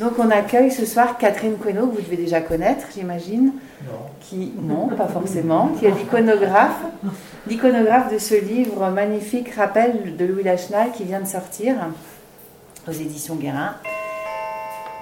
[0.00, 3.52] Donc on accueille ce soir Catherine Queneau, que vous devez déjà connaître, j'imagine.
[3.84, 3.98] Non.
[4.22, 6.82] Qui, non, pas forcément, qui est l'iconographe,
[7.46, 11.74] l'iconographe de ce livre magnifique, Rappel de Louis Lachenal, qui vient de sortir
[12.88, 13.74] aux éditions Guérin.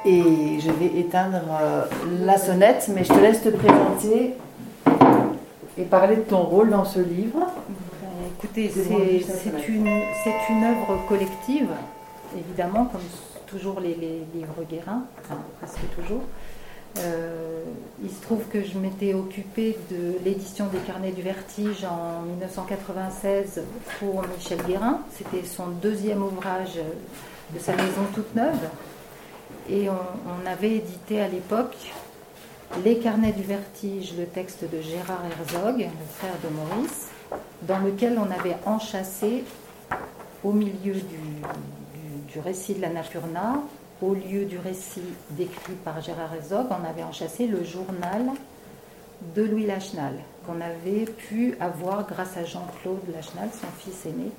[0.05, 1.85] Et je vais éteindre euh,
[2.25, 4.35] la sonnette, mais je te laisse te présenter
[5.77, 7.47] et parler de ton rôle dans ce livre.
[8.37, 11.69] Écoutez, c'est une, une œuvre collective,
[12.37, 13.01] évidemment, comme
[13.49, 16.23] toujours les, livres Guérin, enfin, presque toujours.
[16.99, 17.63] Euh,
[18.03, 23.63] il se trouve que je m'étais occupée de l'édition des Carnets du Vertige en 1996
[23.99, 25.01] pour Michel Guérin.
[25.17, 26.79] C'était son deuxième ouvrage
[27.55, 28.69] de sa maison toute neuve.
[29.71, 31.77] Et on, avait édité à l'époque
[32.85, 37.09] Les Carnets du Vertige, le texte de Gérard Herzog, le frère de Maurice,
[37.63, 39.45] dans lequel on avait enchâssé
[40.43, 41.21] au milieu du,
[42.37, 43.63] récit de la Napurna,
[44.03, 48.27] au lieu du récit décrit par Gérard Herzog, on avait enchâssé le journal
[49.35, 50.15] de Louis Lachenal,
[50.47, 54.31] qu'on avait pu avoir grâce à Jean-Claude Lachenal, son fils aîné,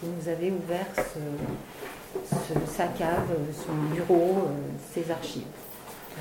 [0.00, 4.52] qui nous avait ouvert ce, sa cave, son bureau, euh,
[4.94, 5.42] ses archives.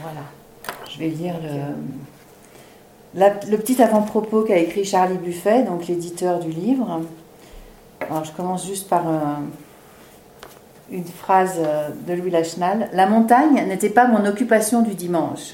[0.01, 0.23] Voilà.
[0.89, 1.35] Je vais lire
[3.15, 7.01] le, le petit avant-propos qu'a écrit Charlie Buffet, donc l'éditeur du livre.
[8.01, 9.21] Alors, je commence juste par euh,
[10.91, 12.89] une phrase euh, de Louis Lachenal.
[12.93, 15.53] La montagne n'était pas mon occupation du dimanche.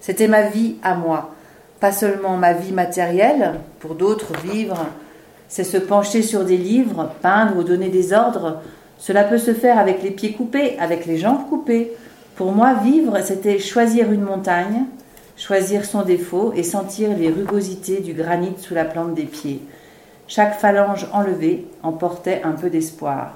[0.00, 1.34] C'était ma vie à moi.
[1.80, 4.86] Pas seulement ma vie matérielle, pour d'autres, vivre,
[5.48, 8.60] c'est se pencher sur des livres, peindre ou donner des ordres
[8.98, 11.92] cela peut se faire avec les pieds coupés, avec les jambes coupées.
[12.34, 14.84] Pour moi, vivre, c'était choisir une montagne,
[15.36, 19.62] choisir son défaut et sentir les rugosités du granit sous la plante des pieds.
[20.26, 23.34] Chaque phalange enlevée emportait un peu d'espoir.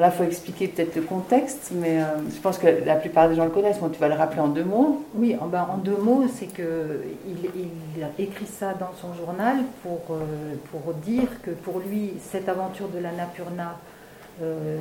[0.00, 3.34] Là, il faut expliquer peut-être le contexte, mais euh, je pense que la plupart des
[3.34, 3.80] gens le connaissent.
[3.80, 5.04] Moi, tu vas le rappeler en deux mots.
[5.14, 6.64] Oui, en, ben, en deux mots, c'est qu'il
[7.26, 12.48] il a écrit ça dans son journal pour, euh, pour dire que pour lui, cette
[12.48, 13.76] aventure de la Napurna,
[14.42, 14.78] euh,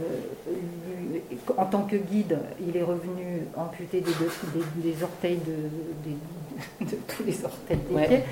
[1.57, 8.07] en tant que guide, il est revenu amputé des, orteils de, tous les orteils des
[8.07, 8.23] pieds,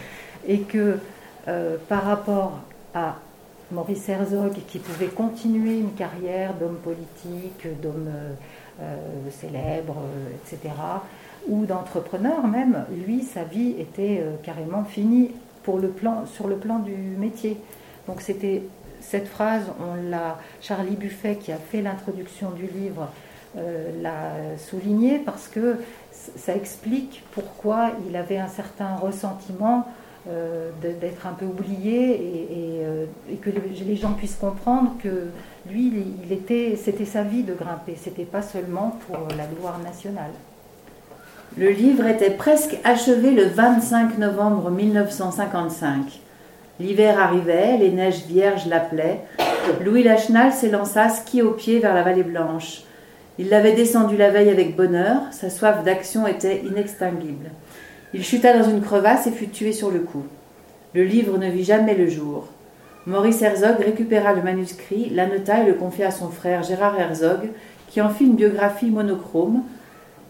[0.48, 1.00] et que
[1.90, 2.60] par rapport
[2.94, 3.16] à
[3.72, 8.10] Maurice Herzog, qui pouvait continuer une carrière d'homme politique, d'homme
[8.82, 8.96] euh,
[9.32, 9.98] célèbre,
[10.36, 10.74] etc.,
[11.48, 15.32] ou d'entrepreneur même, lui, sa vie était carrément finie
[15.64, 17.58] pour le plan, sur le plan du métier.
[18.08, 18.64] Donc c'était
[19.00, 23.10] cette phrase, on l'a, Charlie Buffet, qui a fait l'introduction du livre,
[23.58, 25.78] euh, l'a souligné parce que
[26.12, 29.88] ça explique pourquoi il avait un certain ressentiment
[30.30, 33.06] euh, d'être un peu oublié et, euh,
[33.42, 35.28] que les, gens puissent comprendre que
[35.70, 35.94] lui,
[36.84, 40.32] c'était sa vie de grimper, c'était pas seulement pour la gloire nationale.
[41.58, 46.20] Le livre était presque achevé le 25 novembre 1955.
[46.80, 49.22] L'hiver arrivait, les neiges vierges l'appelaient.
[49.84, 52.84] Louis Lachenal s'élança ski au pied vers la vallée blanche.
[53.40, 57.50] Il l'avait descendu la veille avec bonheur, sa soif d'action était inextinguible.
[58.14, 60.24] Il chuta dans une crevasse et fut tué sur le coup.
[60.94, 62.48] Le livre ne vit jamais le jour.
[63.06, 67.50] Maurice Herzog récupéra le manuscrit, l'annota et le confia à son frère Gérard Herzog,
[67.90, 69.64] qui en fit une biographie monochrome.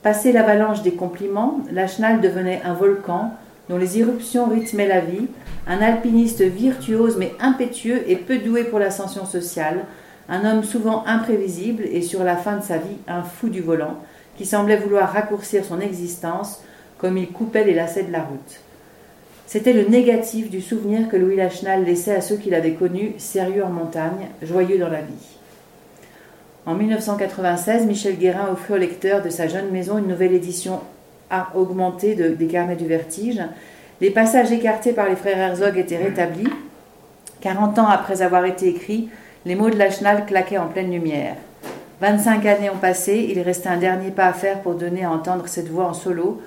[0.01, 3.31] Passé l'avalanche des compliments, Lachenal devenait un volcan
[3.69, 5.27] dont les éruptions rythmaient la vie,
[5.67, 9.85] un alpiniste virtuose mais impétueux et peu doué pour l'ascension sociale,
[10.29, 13.97] un homme souvent imprévisible et sur la fin de sa vie un fou du volant,
[14.35, 16.61] qui semblait vouloir raccourcir son existence
[16.97, 18.59] comme il coupait les lacets de la route.
[19.45, 23.63] C'était le négatif du souvenir que Louis Lachenal laissait à ceux qu'il avait connus, sérieux
[23.63, 25.37] en montagne, joyeux dans la vie.
[26.65, 30.81] En 1996, Michel Guérin offrit au lecteur de sa jeune maison une nouvelle édition
[31.55, 33.41] augmentée des carnets du vertige,
[33.99, 36.49] les passages écartés par les frères Herzog étaient rétablis.
[37.41, 39.09] Quarante ans après avoir été écrits,
[39.45, 41.35] les mots de Lachenal claquaient en pleine lumière.
[42.01, 45.47] Vingt-cinq années ont passé, il restait un dernier pas à faire pour donner à entendre
[45.47, 46.41] cette voix en solo,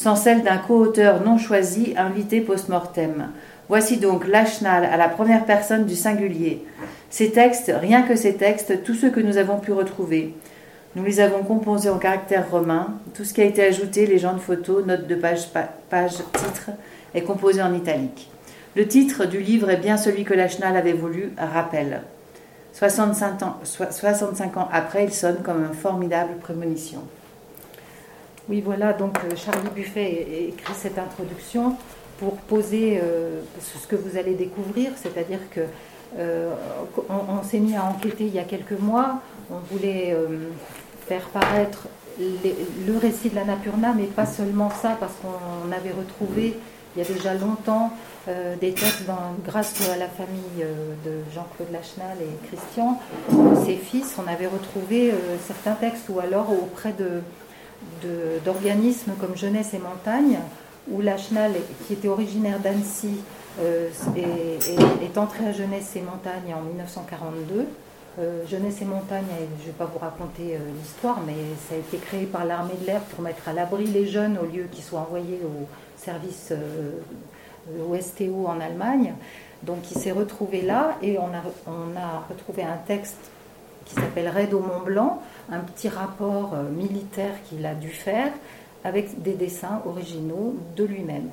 [0.00, 3.28] sans celle d'un co-auteur non choisi, invité post-mortem.
[3.68, 6.64] Voici donc Lachenal à la première personne du singulier.
[7.10, 10.34] Ces textes, rien que ces textes, tous ceux que nous avons pu retrouver.
[10.96, 12.94] Nous les avons composés en caractère romain.
[13.12, 15.48] Tout ce qui a été ajouté, légendes, photos, notes de page,
[15.90, 16.70] page, titre,
[17.14, 18.30] est composé en italique.
[18.76, 22.00] Le titre du livre est bien celui que Lachenal avait voulu, Rappel.
[22.72, 27.02] 65 ans, 65 ans après, il sonne comme une formidable prémonition.
[28.50, 31.76] Oui, voilà, donc euh, Charlie Buffet écrit cette introduction
[32.18, 35.60] pour poser euh, ce que vous allez découvrir, c'est-à-dire que
[36.18, 36.52] euh,
[37.08, 39.20] on, s'est mis à enquêter il y a quelques mois,
[39.52, 40.16] on voulait
[41.06, 41.86] faire paraître
[42.18, 46.58] le récit de la Napurna, mais pas seulement ça, parce qu'on avait retrouvé
[46.96, 47.92] il y a déjà longtemps
[48.60, 49.04] des textes
[49.44, 50.66] grâce à la famille
[51.04, 52.98] de Jean-Claude Lachenal et Christian,
[53.64, 55.14] ses fils, on avait retrouvé
[55.46, 56.92] certains textes, ou alors auprès
[58.44, 60.38] d'organismes comme Jeunesse et Montagne,
[60.90, 61.52] où Lachenal,
[61.86, 63.20] qui était originaire d'Annecy,
[64.16, 67.66] est, est, entré à Jeunesse et Montagne en 1942.
[68.18, 69.24] Euh, Jeunesse et montagne,
[69.58, 71.34] je ne vais pas vous raconter euh, l'histoire, mais
[71.68, 74.46] ça a été créé par l'armée de l'air pour mettre à l'abri les jeunes au
[74.46, 76.98] lieu qu'ils soient envoyés au service euh,
[77.88, 79.14] au STO en Allemagne.
[79.62, 83.30] Donc il s'est retrouvé là et on a retrouvé un texte
[83.90, 85.20] qui s'appelle Raid au Mont Blanc,
[85.50, 88.30] un petit rapport militaire qu'il a dû faire
[88.84, 91.28] avec des dessins originaux de lui-même.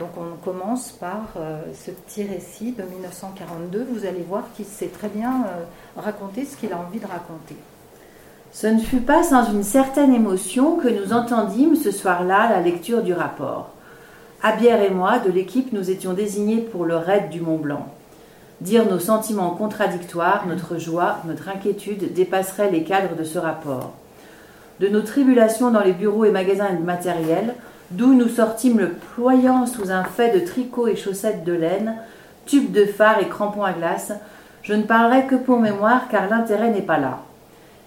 [0.00, 3.86] Donc on commence par euh, ce petit récit de 1942.
[3.90, 7.56] Vous allez voir qu'il sait très bien euh, raconter ce qu'il a envie de raconter.
[8.52, 13.02] Ce ne fut pas sans une certaine émotion que nous entendîmes ce soir-là la lecture
[13.02, 13.70] du rapport.
[14.42, 17.86] Abière et moi, de l'équipe, nous étions désignés pour le raid du Mont Blanc.
[18.62, 23.90] Dire nos sentiments contradictoires, notre joie, notre inquiétude dépasserait les cadres de ce rapport.
[24.78, 27.56] De nos tribulations dans les bureaux et magasins de matériel,
[27.90, 31.96] d'où nous sortîmes le ployant sous un fait de tricot et chaussettes de laine,
[32.46, 34.12] tubes de phare et crampons à glace,
[34.62, 37.18] je ne parlerai que pour mémoire car l'intérêt n'est pas là.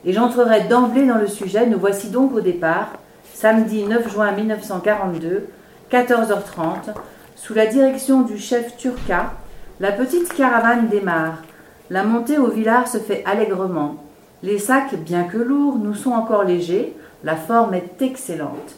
[0.04, 2.90] Et j'entrerai d'emblée dans le sujet, nous voici donc au départ,
[3.34, 5.48] samedi 9 juin 1942,
[5.90, 6.94] 14h30,
[7.38, 9.36] sous la direction du chef Turca,
[9.82, 11.44] la petite caravane démarre.
[11.90, 13.98] La montée au village se fait allègrement.
[14.42, 18.76] Les sacs, bien que lourds, nous sont encore légers, la forme est excellente.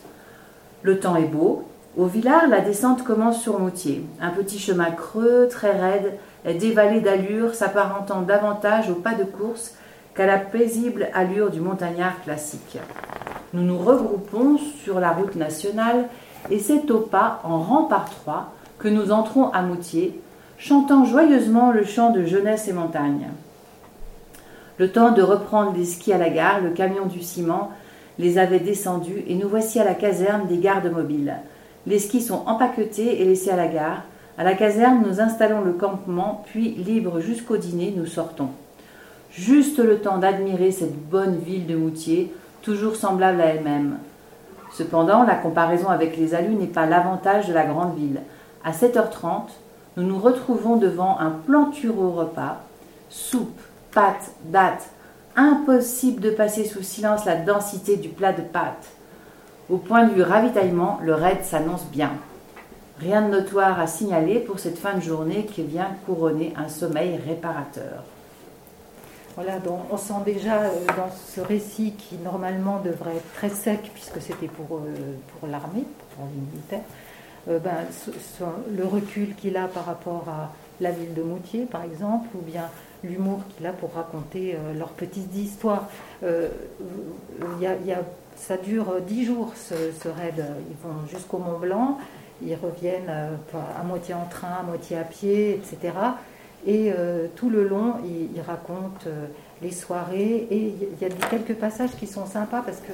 [0.82, 1.66] Le temps est beau.
[1.98, 4.04] Au village, la descente commence sur Moutier.
[4.20, 6.14] Un petit chemin creux, très raide,
[6.46, 9.76] est dévalé d'allure, s'apparentant davantage au pas de course
[10.16, 12.80] qu'à la paisible allure du montagnard classique.
[13.54, 16.06] Nous nous regroupons sur la route nationale
[16.50, 20.20] et c'est au pas, en rang par trois, que nous entrons à Moutier,
[20.58, 23.28] chantant joyeusement le chant de jeunesse et montagne.
[24.80, 27.72] Le temps de reprendre les skis à la gare, le camion du ciment
[28.20, 31.36] les avait descendus et nous voici à la caserne des gardes mobiles.
[31.86, 34.04] Les skis sont empaquetés et laissés à la gare.
[34.38, 38.50] À la caserne, nous installons le campement, puis, libre jusqu'au dîner, nous sortons.
[39.32, 43.98] Juste le temps d'admirer cette bonne ville de Moutier, toujours semblable à elle-même.
[44.74, 48.20] Cependant, la comparaison avec les alus n'est pas l'avantage de la grande ville.
[48.64, 49.50] À 7h30,
[49.98, 52.62] nous nous retrouvons devant un plantureux repas
[53.10, 53.60] soupe,
[53.92, 54.90] pâtes, dattes,
[55.36, 58.90] impossible de passer sous silence la densité du plat de pâtes.
[59.70, 62.12] Au point de vue ravitaillement, le raid s'annonce bien.
[63.00, 67.20] Rien de notoire à signaler pour cette fin de journée qui vient couronner un sommeil
[67.28, 68.04] réparateur.
[69.36, 73.92] Voilà, donc on sent déjà euh, dans ce récit qui normalement devrait être très sec
[73.94, 75.86] puisque c'était pour, euh, pour l'armée,
[76.16, 76.82] pour l'armée militaire,
[77.50, 77.86] euh, ben,
[78.76, 82.70] le recul qu'il a par rapport à la ville de Moutier par exemple, ou bien
[83.04, 85.90] l'humour qu'il a pour raconter euh, leurs petites histoires.
[86.24, 86.50] Euh,
[88.36, 90.46] ça dure dix jours ce, raid.
[90.70, 91.98] Ils vont jusqu'au Mont Blanc,
[92.44, 93.36] ils reviennent euh,
[93.80, 95.94] à moitié en train, à moitié à pied, etc.
[96.66, 96.92] Et
[97.38, 99.10] tout le long, ils, racontent
[99.62, 100.48] les soirées.
[100.52, 102.92] Et il y a quelques passages qui sont sympas parce que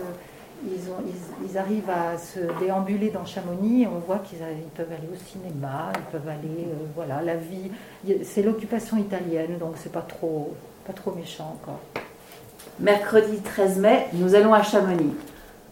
[0.65, 4.39] ils, arrivent à se déambuler dans Chamonix et on voit qu'ils
[4.75, 7.71] peuvent aller au cinéma, ils peuvent aller, euh, voilà, la vie.
[8.23, 10.55] C'est l'occupation italienne, donc c'est pas trop,
[10.85, 11.79] pas trop méchant encore.
[12.79, 15.13] Mercredi 13 mai, nous allons à Chamonix.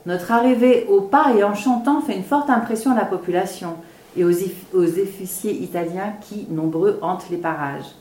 [0.06, 3.76] Notre arrivée au pas et en chantant fait une forte impression à la population
[4.18, 4.32] et aux,
[4.74, 7.96] aux officiers italiens qui, nombreux, hantent les parages.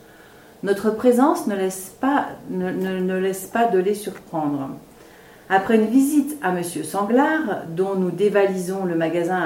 [0.63, 4.69] Notre présence ne laisse pas, ne, ne laisse pas de les surprendre.
[5.53, 6.63] Après une visite à M.
[6.63, 9.41] Sanglard, dont nous dévalisons le magasin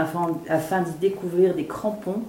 [0.47, 2.21] afin, d'y découvrir des crampons,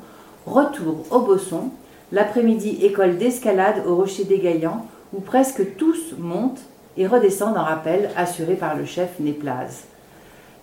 [0.47, 1.65] retour au Bosson,
[2.11, 6.63] l'après-midi école d'escalade au Rocher des Gaillants, où presque tous montent
[6.97, 9.85] et redescendent en rappel, assuré par le chef Néplase.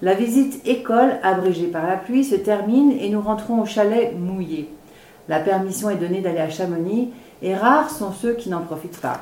[0.02, 4.72] La visite école, abrégée par la pluie, se termine et nous rentrons au chalet mouillé.
[5.30, 7.12] La permission est donnée d'aller à Chamonix
[7.44, 9.20] et rares sont ceux qui n'en profitent pas.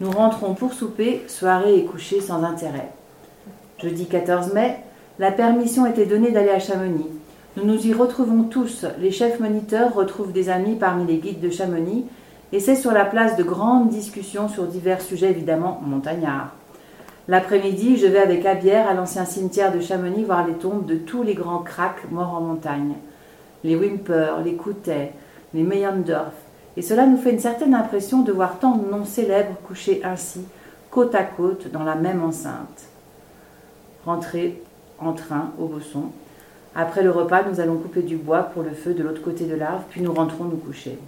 [0.00, 2.88] Nous rentrons pour souper, soirée et coucher sans intérêt.
[3.82, 4.76] Jeudi 14 mai,
[5.18, 7.06] la permission était donnée d'aller à Chamonix.
[7.56, 8.84] Nous nous y retrouvons tous.
[8.98, 12.04] Les chefs moniteurs retrouvent des amis parmi les guides de Chamonix
[12.52, 16.50] et c'est sur la place de grandes discussions sur divers sujets évidemment montagnards.
[17.26, 21.22] L'après-midi, je vais avec Abière à l'ancien cimetière de Chamonix voir les tombes de tous
[21.22, 22.96] les grands cracks morts en montagne.
[23.64, 25.12] Les Wimper, les Coutet,
[25.54, 26.34] les Meyendorf.
[26.76, 30.44] Et cela nous fait une certaine impression de voir tant de noms célèbres couchés ainsi,
[30.90, 32.89] côte à côte, dans la même enceinte.
[34.10, 34.62] Rentrer
[34.98, 36.04] en train au Bosson.
[36.74, 39.54] Après le repas, nous allons couper du bois pour le feu de l'autre côté de
[39.54, 40.98] l'arbre, puis nous rentrons nous coucher.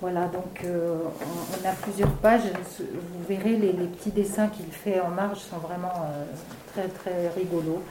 [0.00, 2.42] Voilà, donc euh, on, a plusieurs pages.
[2.80, 6.24] Vous verrez, les, petits dessins qu'il fait en marge sont vraiment euh,
[6.72, 7.82] très très rigolos.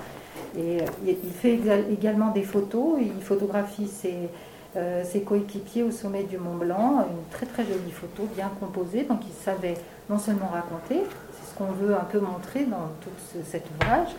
[0.57, 1.57] Et euh, il fait
[1.89, 2.99] également des photos.
[2.99, 4.29] Il photographie ses,
[5.05, 7.07] ses coéquipiers au sommet du Mont Blanc.
[7.09, 9.03] Une très très jolie photo, bien composée.
[9.03, 9.77] Donc il savait
[10.09, 11.03] non seulement raconter,
[11.61, 13.09] qu'on veut un peu montrer dans tout
[13.45, 14.09] cet ouvrage,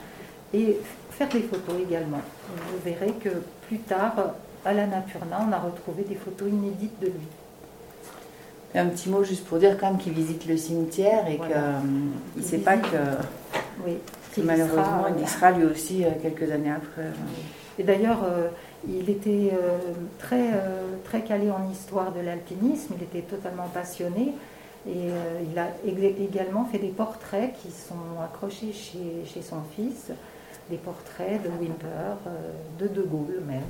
[0.55, 0.79] et
[1.11, 2.21] faire des photos également.
[2.71, 3.31] Vous verrez que
[3.67, 4.15] plus tard,
[4.65, 7.29] à la Napurna, on a retrouvé des photos inédites de lui.
[8.75, 11.57] Un petit mot juste pour dire quand même qu'il visite le cimetière et qu'il
[12.37, 12.97] ne sait pas que,
[13.85, 13.99] oui,
[14.43, 17.11] malheureusement il y sera lui aussi euh, quelques années après.
[17.79, 18.49] Et d'ailleurs, euh,
[18.89, 19.79] il était euh,
[20.19, 20.51] très,
[21.05, 24.35] très calé en histoire de l'alpinisme, il était totalement passionné
[24.87, 25.11] et
[25.51, 25.69] il a
[26.21, 30.11] également fait des portraits qui sont accrochés chez, chez son fils,
[30.71, 32.17] des portraits de Wimper,
[32.81, 33.63] de De Gaulle même.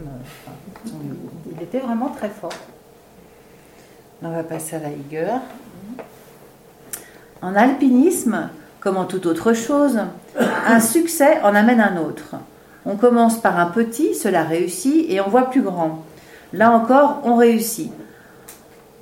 [1.55, 2.53] il était vraiment très fort.
[4.23, 5.41] On va passer à la higueur.
[7.43, 9.99] En alpinisme, comme en toute autre chose,
[10.39, 12.37] un succès en amène un autre.
[12.87, 16.05] On commence par un petit, cela réussit, et on voit plus grand.
[16.53, 17.93] Là encore, on réussit.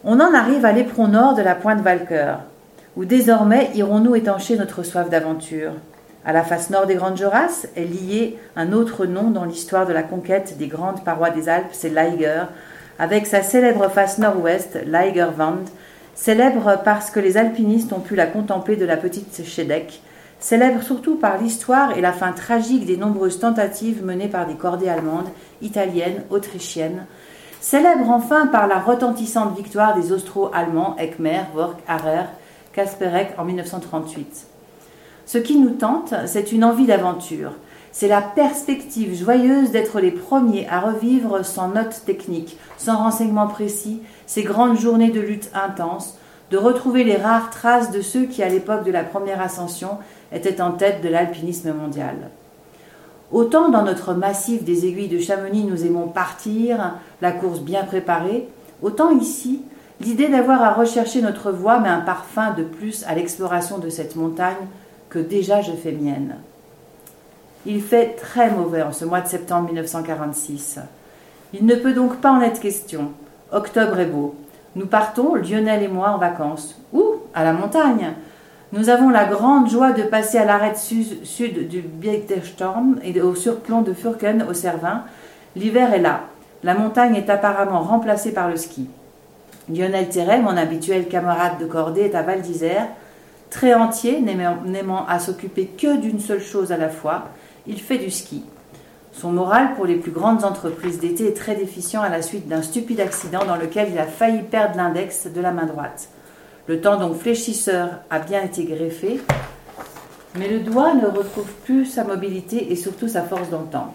[0.02, 2.37] On en arrive à l'éperon nord de la pointe Valker,
[2.97, 5.73] où désormais irons-nous étancher notre soif d'aventure.
[6.25, 9.92] À la face nord des Grandes Jorasses est lié un autre nom dans l'histoire de
[9.92, 12.45] la conquête des grandes parois des Alpes, c'est l'Eiger,
[12.99, 15.66] avec sa célèbre face nord-ouest, l'Eigerwand,
[16.14, 20.00] célèbre parce que les alpinistes ont pu la contempler de la petite Schedeck,
[20.38, 24.88] célèbre surtout par l'histoire et la fin tragique des nombreuses tentatives menées par des cordées
[24.88, 25.28] allemandes,
[25.61, 27.04] italiennes, autrichiennes,
[27.61, 32.26] célèbre enfin par la retentissante victoire des Austro-Allemands Eckmer, Vork, Harrer,
[32.73, 34.47] Kasperek en 1938.
[35.26, 37.52] Ce qui nous tente, c'est une envie d'aventure,
[37.93, 44.00] c'est la perspective joyeuse d'être les premiers à revivre sans notes techniques, sans renseignements précis,
[44.26, 46.17] ces grandes journées de lutte intense,
[46.50, 49.99] de retrouver les rares traces de ceux qui, à l'époque de la première ascension,
[50.33, 52.31] étaient en tête de l'alpinisme mondial.
[53.33, 58.49] Autant dans notre massif des aiguilles de Chamonix nous aimons partir, la course bien préparée,
[58.83, 59.63] autant ici,
[60.01, 64.17] l'idée d'avoir à rechercher notre voie met un parfum de plus à l'exploration de cette
[64.17, 64.67] montagne
[65.09, 66.37] que déjà je fais mienne.
[67.67, 70.81] Il fait très mauvais en ce mois de septembre 1946.
[71.53, 73.13] Il ne peut donc pas en être question.
[73.53, 74.35] Octobre est beau.
[74.77, 76.81] Nous partons, Lionel et moi, en vacances.
[76.93, 78.15] Où À la montagne.
[78.73, 83.83] Nous avons la grande joie de passer à l'arête sud du Bieterstorm et au surplomb
[83.83, 85.03] de Furken au Cervin.
[85.57, 86.21] L'hiver est là.
[86.62, 88.89] La montagne est apparemment remplacée par le ski.
[89.69, 92.87] Lionel Terrel, mon habituel camarade de cordée, est à Val d'Isère,
[93.50, 97.25] très entier, n'aimant à s'occuper que d'une seule chose à la fois,
[97.67, 98.45] il fait du ski.
[99.12, 102.62] Son moral pour les plus grandes entreprises d'été est très déficient à la suite d'un
[102.62, 106.09] stupide accident dans lequel il a failli perdre l'index de la main droite.
[106.71, 109.21] Le tendon fléchisseur a bien été greffé,
[110.39, 113.93] mais le doigt ne retrouve plus sa mobilité et surtout sa force d'entendre.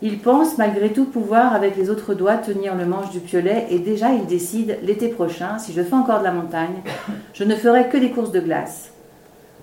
[0.00, 3.80] Il pense malgré tout pouvoir avec les autres doigts tenir le manche du piolet et
[3.80, 6.84] déjà il décide l'été prochain, si je fais encore de la montagne,
[7.34, 8.92] je ne ferai que des courses de glace.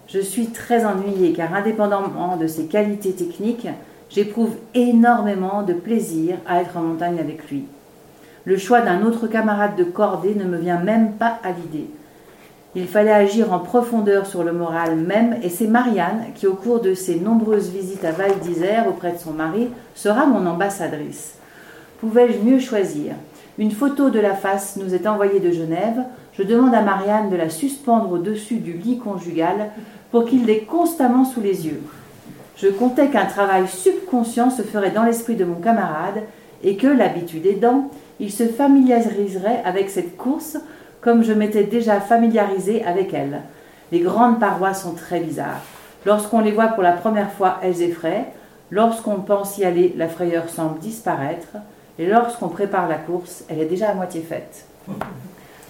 [0.10, 3.70] Je suis très ennuyée car indépendamment de ses qualités techniques,
[4.10, 7.64] j'éprouve énormément de plaisir à être en montagne avec lui.
[8.44, 11.88] Le choix d'un autre camarade de cordée ne me vient même pas à l'idée.
[12.78, 16.82] Il fallait agir en profondeur sur le moral même, et c'est Marianne qui, au cours
[16.82, 21.36] de ses nombreuses visites à Val d'Isère auprès de son mari, sera mon ambassadrice.
[22.02, 23.14] Pouvais-je mieux choisir?
[23.58, 26.04] Une photo de la face nous est envoyée de Genève.
[26.38, 29.72] Je demande à Marianne de la suspendre au-dessus du lit conjugal
[30.12, 31.82] pour qu'il l'ait constamment sous les yeux.
[32.58, 36.24] Je comptais qu'un travail subconscient se ferait dans l'esprit de mon camarade
[36.62, 37.90] et que, l'habitude aidant,
[38.20, 40.58] il se familiariserait avec cette course
[41.06, 43.44] comme je m'étais déjà familiarisé avec elle.
[43.94, 45.62] Les grandes parois sont très bizarres.
[46.06, 48.26] Lorsqu'on les voit pour la première fois, elles effraient.
[48.72, 51.56] Lorsqu'on pense y aller, la frayeur semble disparaître.
[51.98, 54.66] Et lorsqu'on prépare la course, elle est déjà à moitié faite.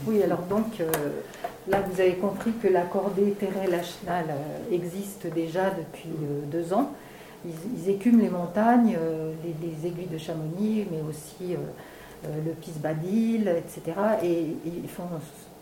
[0.08, 0.86] Oui, alors donc, euh,
[1.68, 6.92] Là, vous avez compris que la cordée Terre-Lachenal euh, existe déjà depuis euh, deux ans.
[7.44, 11.56] Ils, écument les montagnes, euh, les, aiguilles de Chamonix, mais aussi
[12.46, 13.98] le Pisbadil, etc.
[14.24, 15.08] Et, ils font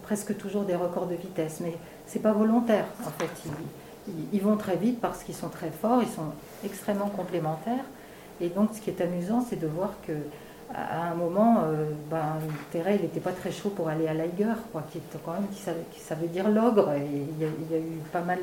[0.03, 1.59] presque toujours des records de vitesse.
[1.61, 1.73] Mais
[2.07, 3.49] ce n'est pas volontaire, en fait.
[4.33, 6.31] Ils, vont très vite parce qu'ils sont très forts, ils sont
[6.65, 7.85] extrêmement complémentaires.
[8.41, 10.13] Et donc, ce qui est amusant, c'est de voir que
[10.73, 12.39] à un moment, euh, ben,
[12.73, 16.49] n'était pas très chaud pour aller à l'Aiger, quoi, qui, quand même, qui, savait, dire
[16.49, 16.93] l'ogre.
[16.95, 18.39] Il y, a, eu pas mal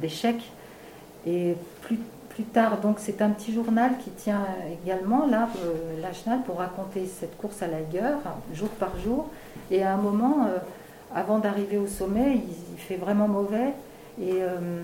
[0.00, 0.50] d'échecs.
[1.26, 1.98] Et plus,
[2.34, 4.44] plus tard, donc c'est un petit journal qui tient
[4.82, 8.18] également là, euh, Lachenal, pour raconter cette course à Lagueur,
[8.52, 9.28] jour par jour.
[9.70, 10.58] Et à un moment, euh,
[11.14, 12.40] avant d'arriver au sommet,
[12.72, 13.72] il, fait vraiment mauvais.
[14.20, 14.82] Et euh,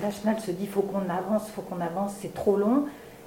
[0.00, 2.84] Lachenal se dit faut qu'on avance, faut qu'on avance, c'est trop long.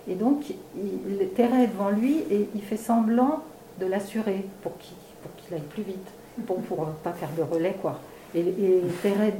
[0.07, 0.45] Et donc,
[0.77, 3.43] il, est devant lui et il fait semblant
[3.81, 6.07] de l'assurer pour qu'il aille plus vite,
[6.47, 7.75] pour ne pas faire de relais.
[7.81, 7.99] quoi.
[8.33, 8.81] Et, et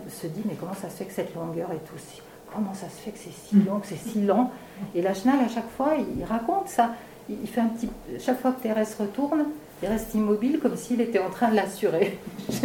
[0.09, 2.21] se dit mais comment ça se fait que cette longueur est aussi
[2.55, 4.51] comment ça se fait que c'est si long, que c'est si lent
[4.95, 6.91] Et la Chenal, à chaque fois, il raconte ça.
[7.29, 7.89] Il fait un petit.
[8.19, 9.45] Chaque fois que Thérèse retourne,
[9.81, 12.19] il reste immobile comme s'il était en train de l'assurer.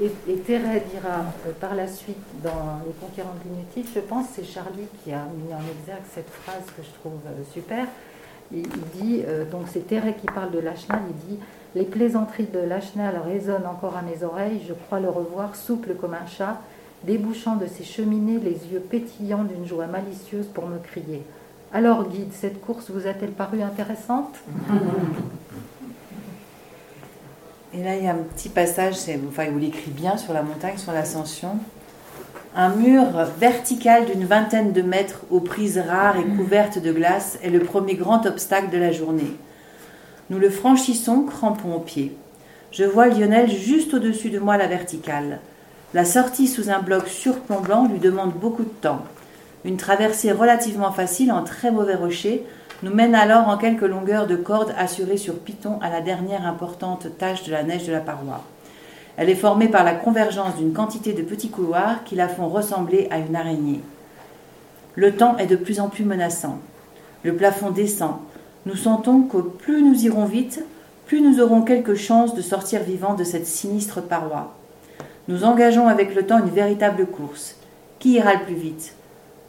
[0.00, 4.26] et, et, Thérèse dira euh, par la suite dans Les Conquérants de l'inutile, je pense,
[4.32, 7.86] c'est Charlie qui a mis en exergue cette phrase que je trouve euh, super.
[8.52, 11.40] Il, dit, euh, donc c'est Thérèse qui parle de Lachenal, il dit
[11.76, 16.14] Les plaisanteries de Lachenal résonnent encore à mes oreilles, je crois le revoir souple comme
[16.14, 16.60] un chat,
[17.04, 21.22] débouchant de ses cheminées les yeux pétillants d'une joie malicieuse pour me crier.
[21.72, 24.34] Alors, guide, cette course vous a-t-elle paru intéressante?
[27.72, 28.96] Et là, il y a un petit passage,
[29.28, 31.58] enfin, il vous l'écrit bien sur la montagne, sur l'ascension.
[32.56, 33.04] Un mur
[33.38, 37.94] vertical d'une vingtaine de mètres aux prises rares et couvertes de glace est le premier
[37.94, 39.36] grand obstacle de la journée.
[40.30, 42.16] Nous le franchissons, crampons aux pieds.
[42.72, 45.38] Je vois Lionel juste au-dessus de moi la verticale.
[45.92, 49.02] La sortie sous un bloc surplombant lui demande beaucoup de temps.
[49.64, 52.46] Une traversée relativement facile en très mauvais rochers
[52.84, 57.08] nous mène alors en quelques longueurs de corde assurées sur piton à la dernière importante
[57.18, 58.44] tâche de la neige de la paroi.
[59.16, 63.08] Elle est formée par la convergence d'une quantité de petits couloirs qui la font ressembler
[63.10, 63.80] à une araignée.
[64.94, 66.60] Le temps est de plus en plus menaçant.
[67.24, 68.14] Le plafond descend.
[68.64, 70.64] Nous sentons que plus nous irons vite,
[71.06, 74.54] plus nous aurons quelques chances de sortir vivants de cette sinistre paroi.
[75.30, 77.54] Nous engageons avec le temps une véritable course.
[78.00, 78.94] Qui ira le plus vite?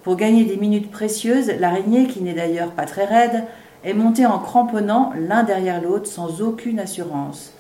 [0.04, 3.46] Pour gagner des minutes précieuses, l'araignée, qui n'est d'ailleurs pas très raide,
[3.84, 7.54] est montée en cramponnant l'un derrière l'autre sans aucune assurance.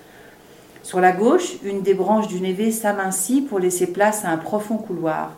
[0.83, 4.77] Sur la gauche, une des branches du névé s'amincit pour laisser place à un profond
[4.77, 5.31] couloir.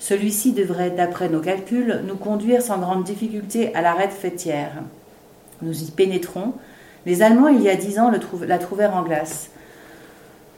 [0.00, 4.72] Celui-ci devrait, d'après nos calculs, nous conduire sans grande difficulté à l'arête fêtière.
[5.62, 6.54] Nous y pénétrons.
[7.06, 8.10] Les Allemands, il y a dix ans,
[8.44, 9.50] la trouvèrent en glace.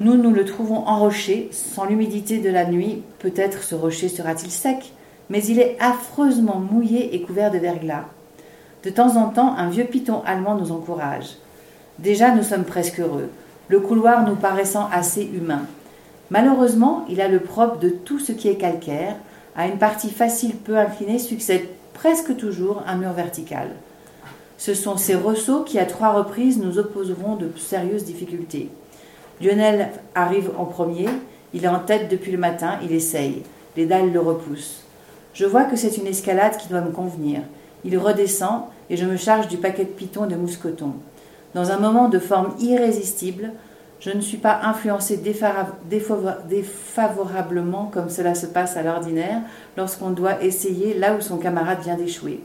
[0.00, 3.02] Nous, nous le trouvons enroché, sans l'humidité de la nuit.
[3.18, 4.94] Peut-être ce rocher sera-t-il sec,
[5.28, 8.06] mais il est affreusement mouillé et couvert de verglas.
[8.82, 11.36] De temps en temps, un vieux piton allemand nous encourage.
[11.98, 13.28] Déjà, nous sommes presque heureux,
[13.68, 15.66] le couloir nous paraissant assez humain.
[16.30, 19.16] Malheureusement, il a le propre de tout ce qui est calcaire.
[19.54, 23.68] À une partie facile peu inclinée succède presque toujours un mur vertical.
[24.56, 28.70] Ce sont ces ressauts qui, à trois reprises, nous opposeront de sérieuses difficultés.
[29.40, 31.08] Lionel arrive en premier,
[31.54, 33.42] il est en tête depuis le matin, il essaye.
[33.76, 34.84] Les dalles le repoussent.
[35.32, 37.40] Je vois que c'est une escalade qui doit me convenir.
[37.84, 40.94] Il redescend et je me charge du paquet de pitons de mousquetons.
[41.54, 43.52] Dans un moment de forme irrésistible,
[44.00, 45.16] je ne suis pas influencé
[46.48, 49.42] défavorablement comme cela se passe à l'ordinaire
[49.76, 52.40] lorsqu'on doit essayer là où son camarade vient d'échouer.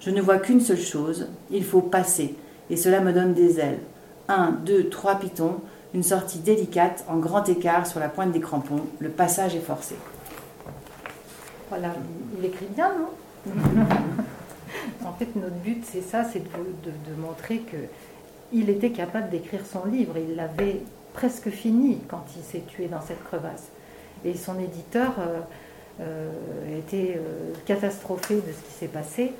[0.00, 2.34] Je ne vois qu'une seule chose, il faut passer,
[2.70, 3.80] et cela me donne des ailes.
[4.28, 5.56] Un, deux, trois pitons,
[5.98, 8.84] une sortie délicate en grand écart sur la pointe des crampons.
[9.00, 9.96] Le passage est forcé.
[11.70, 11.92] Voilà,
[12.38, 13.52] il écrit bien, non
[15.04, 17.76] En fait, notre but, c'est ça, c'est de, montrer que
[18.52, 20.14] il était capable d'écrire son livre.
[20.16, 20.82] Il l'avait
[21.14, 23.66] presque fini quand il s'est tué dans cette crevasse.
[24.24, 25.40] Et son éditeur euh,
[26.00, 29.32] euh, était euh, catastrophé de ce qui s'est passé.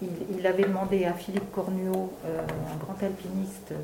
[0.00, 3.74] Il, avait demandé à Philippe Cornuau, un grand alpiniste,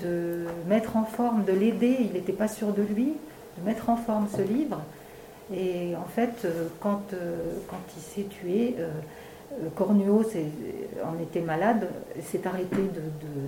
[0.00, 3.14] de mettre en forme, de l'aider, il n'était pas sûr de lui,
[3.58, 4.80] de mettre en forme ce livre.
[5.54, 7.36] Et en fait, euh, quand, euh,
[7.68, 8.90] quand il s'est tué, euh,
[9.74, 10.24] Cornuau
[11.04, 11.88] en était malade,
[12.22, 12.76] s'est arrêté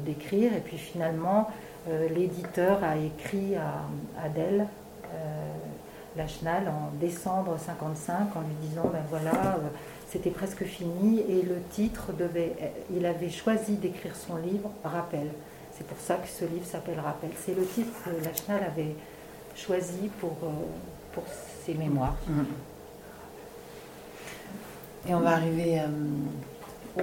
[0.06, 1.50] d'écrire, de, et puis finalement,
[2.14, 3.82] l'éditeur a écrit à
[4.24, 4.66] Adèle
[6.16, 9.58] Lachenal en décembre 55 en lui disant ben voilà,
[10.08, 12.54] c'était presque fini, et le titre devait.
[12.94, 15.28] Il avait choisi d'écrire son livre Rappel.
[15.78, 17.30] C'est pour ça que ce livre s'appelle Rappel.
[17.38, 18.96] C'est le titre que Lachenal avait
[19.54, 20.50] choisi pour, euh,
[21.12, 21.22] pour
[21.64, 22.16] ses mémoires.
[22.26, 22.42] Mm.
[25.08, 25.86] Et on va arriver euh,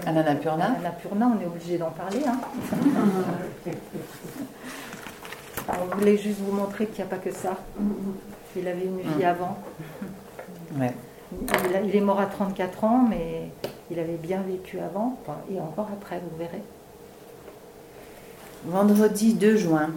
[0.06, 0.74] à l'Annapurna.
[0.74, 2.20] L'Annapurna, on est obligé d'en parler.
[2.28, 2.38] Hein.
[5.70, 7.56] on voulait juste vous montrer qu'il n'y a pas que ça.
[8.58, 9.26] Il avait une vie mm.
[9.26, 9.58] avant.
[10.78, 10.94] Ouais.
[11.86, 13.50] Il, est mort à 34 ans, mais
[13.90, 15.18] il avait bien vécu avant,
[15.50, 16.62] et encore après, vous verrez.
[18.68, 19.92] Vendredi 2 juin.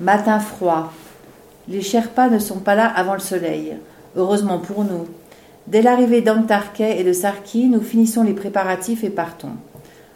[0.00, 0.92] Matin froid.
[1.68, 3.76] Les Sherpas ne sont pas là avant le soleil.
[4.16, 5.06] Heureusement pour nous.
[5.68, 9.52] Dès l'arrivée d'Antarquet et de Sarki, nous finissons les préparatifs et partons.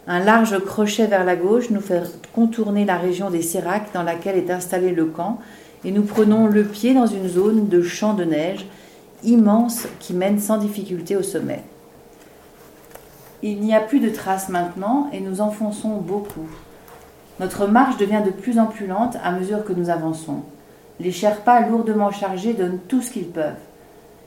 [0.07, 2.03] Un large crochet vers la gauche nous fait
[2.35, 5.39] contourner la région des Séracs dans laquelle est installé le camp
[5.85, 8.65] et nous prenons le pied dans une zone de champ de neige
[9.23, 11.63] immense qui mène sans difficulté au sommet.
[13.41, 16.49] Il n'y a plus de traces maintenant et nous enfonçons beaucoup.
[17.39, 20.41] Notre marche devient de plus en plus lente à mesure que nous avançons.
[20.99, 23.53] Les Sherpas lourdement chargés donnent tout ce qu'ils peuvent.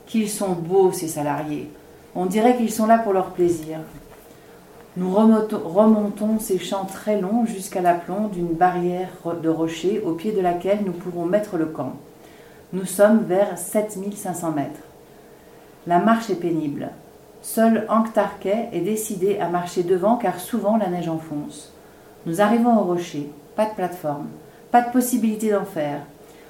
[0.07, 1.71] Qu'ils sont beaux, ces salariés.
[2.15, 3.79] On dirait qu'ils sont là pour leur plaisir.
[4.97, 9.11] Nous remontons ces champs très longs jusqu'à l'aplomb d'une barrière
[9.43, 11.93] de rochers au pied de laquelle nous pourrons mettre le camp.
[12.73, 14.81] Nous sommes vers 7500 mètres.
[15.87, 16.89] La marche est pénible.
[17.43, 21.73] Seul Anktarkay est décidé à marcher devant car souvent la neige enfonce.
[22.27, 24.27] Nous arrivons au rocher, pas de plateforme,
[24.73, 26.01] pas de possibilité d'en faire.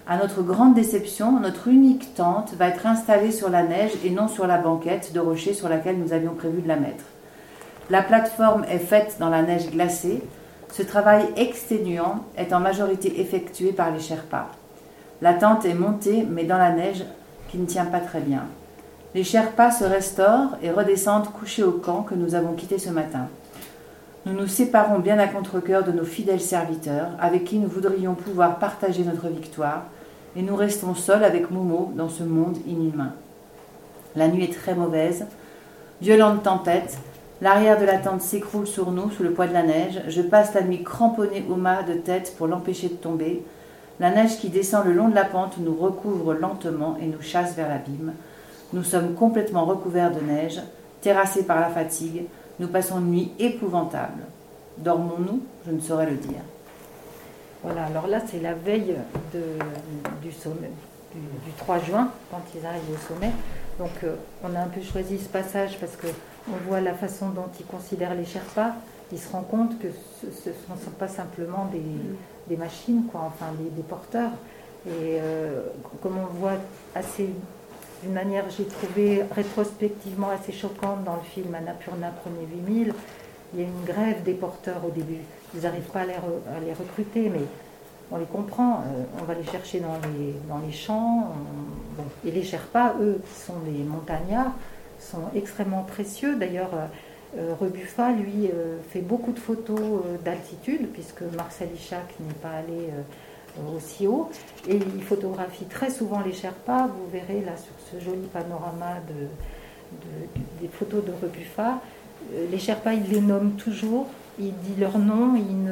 [0.08, 4.26] À notre grande déception, notre unique tente va être installée sur la neige et non
[4.26, 7.04] sur la banquette de rocher sur laquelle nous avions prévu de la mettre.
[7.90, 10.22] La plateforme est faite dans la neige glacée.
[10.72, 14.46] Ce travail exténuant est en majorité effectué par les Sherpas.
[15.20, 17.04] La tente est montée, mais dans la neige
[17.50, 18.44] qui ne tient pas très bien.
[19.14, 23.28] Les Sherpas se restaurent et redescendent couchés au camp que nous avons quitté ce matin.
[24.26, 28.58] Nous nous séparons bien à contre-coeur de nos fidèles serviteurs, avec qui nous voudrions pouvoir
[28.58, 29.84] partager notre victoire,
[30.34, 33.14] et nous restons seuls avec Momo dans ce monde inhumain.
[34.16, 35.26] La nuit est très mauvaise,
[36.02, 36.98] violente tempête,
[37.42, 40.00] L'arrière de la tente s'écroule sur nous sous le poids de la neige.
[40.08, 43.44] Je passe la nuit cramponnée au mât de tête pour l'empêcher de tomber.
[44.00, 47.54] La neige qui descend le long de la pente nous recouvre lentement et nous chasse
[47.54, 48.14] vers l'abîme.
[48.72, 50.62] Nous sommes complètement recouverts de neige,
[51.02, 52.22] terrassés par la fatigue.
[52.58, 54.22] Nous passons une nuit épouvantable.
[54.78, 55.42] Dormons-nous?
[55.66, 56.40] Je ne saurais le dire.
[57.62, 58.94] Voilà, alors là c'est la veille
[60.22, 60.70] du, sommet,
[61.14, 63.32] du, 3 juin, quand ils arrivent au sommet.
[63.78, 64.14] Donc euh,
[64.44, 66.06] on a un peu choisi ce passage parce que
[66.48, 68.72] on voit la façon dont il considère les Sherpas,
[69.12, 69.88] il se rend compte que
[70.20, 71.68] ce ne sont pas simplement
[72.48, 74.30] des, machines, quoi, enfin des, porteurs.
[74.86, 75.62] Et euh,
[76.02, 76.58] comme on voit
[76.94, 77.30] assez,
[78.06, 82.94] d'une manière, j'ai trouvé rétrospectivement assez choquante dans le film Annapurna Premier 8000,
[83.52, 85.22] il y a une grève des porteurs au début.
[85.54, 87.42] Ils n'arrivent pas à les, recruter, mais
[88.12, 88.74] on les comprend.
[88.80, 89.98] Euh, on va les chercher dans
[90.60, 91.32] les, champs.
[92.24, 94.52] Et les Sherpas, eux, qui sont des montagnards,
[95.00, 96.36] sont extrêmement précieux.
[96.36, 96.86] D'ailleurs, euh,
[97.38, 98.50] euh, Rebuffa, lui,
[98.90, 102.90] fait beaucoup de photos d'altitude, puisque Marcel Ichac n'est pas allé
[103.76, 104.30] aussi haut.
[104.68, 106.86] Et il photographie très souvent les Sherpas.
[106.86, 108.96] Vous verrez là sur ce joli panorama
[110.60, 111.80] des photos de Rebuffa.
[112.50, 114.06] Les Sherpas, il les nomme toujours.
[114.38, 115.70] Il dit leur nom, il ne,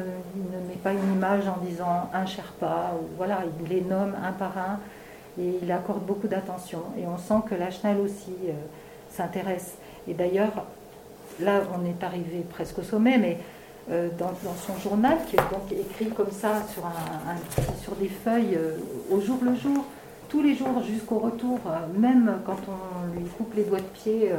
[0.67, 2.93] met pas une image en disant un Sherpa.
[3.17, 4.79] Voilà, il les nomme un par un
[5.39, 6.81] et il accorde beaucoup d'attention.
[6.97, 8.33] Et on sent que la Chenelle aussi
[9.09, 9.75] s'intéresse.
[10.07, 10.65] Et d'ailleurs,
[11.39, 13.37] là, on est arrivé presque au sommet, mais
[13.91, 17.35] euh, dans, son journal, qui est donc écrit comme ça sur, un,
[17.83, 18.77] sur des feuilles euh,
[19.11, 19.85] au jour le jour,
[20.27, 24.31] tous les jours jusqu'au retour, euh, même quand on lui coupe les doigts de pied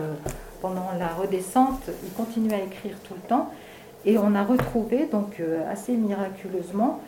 [0.61, 3.51] pendant la redescente, il continue à écrire tout le temps.
[4.05, 7.01] Et on a retrouvé, donc assez miraculeusement,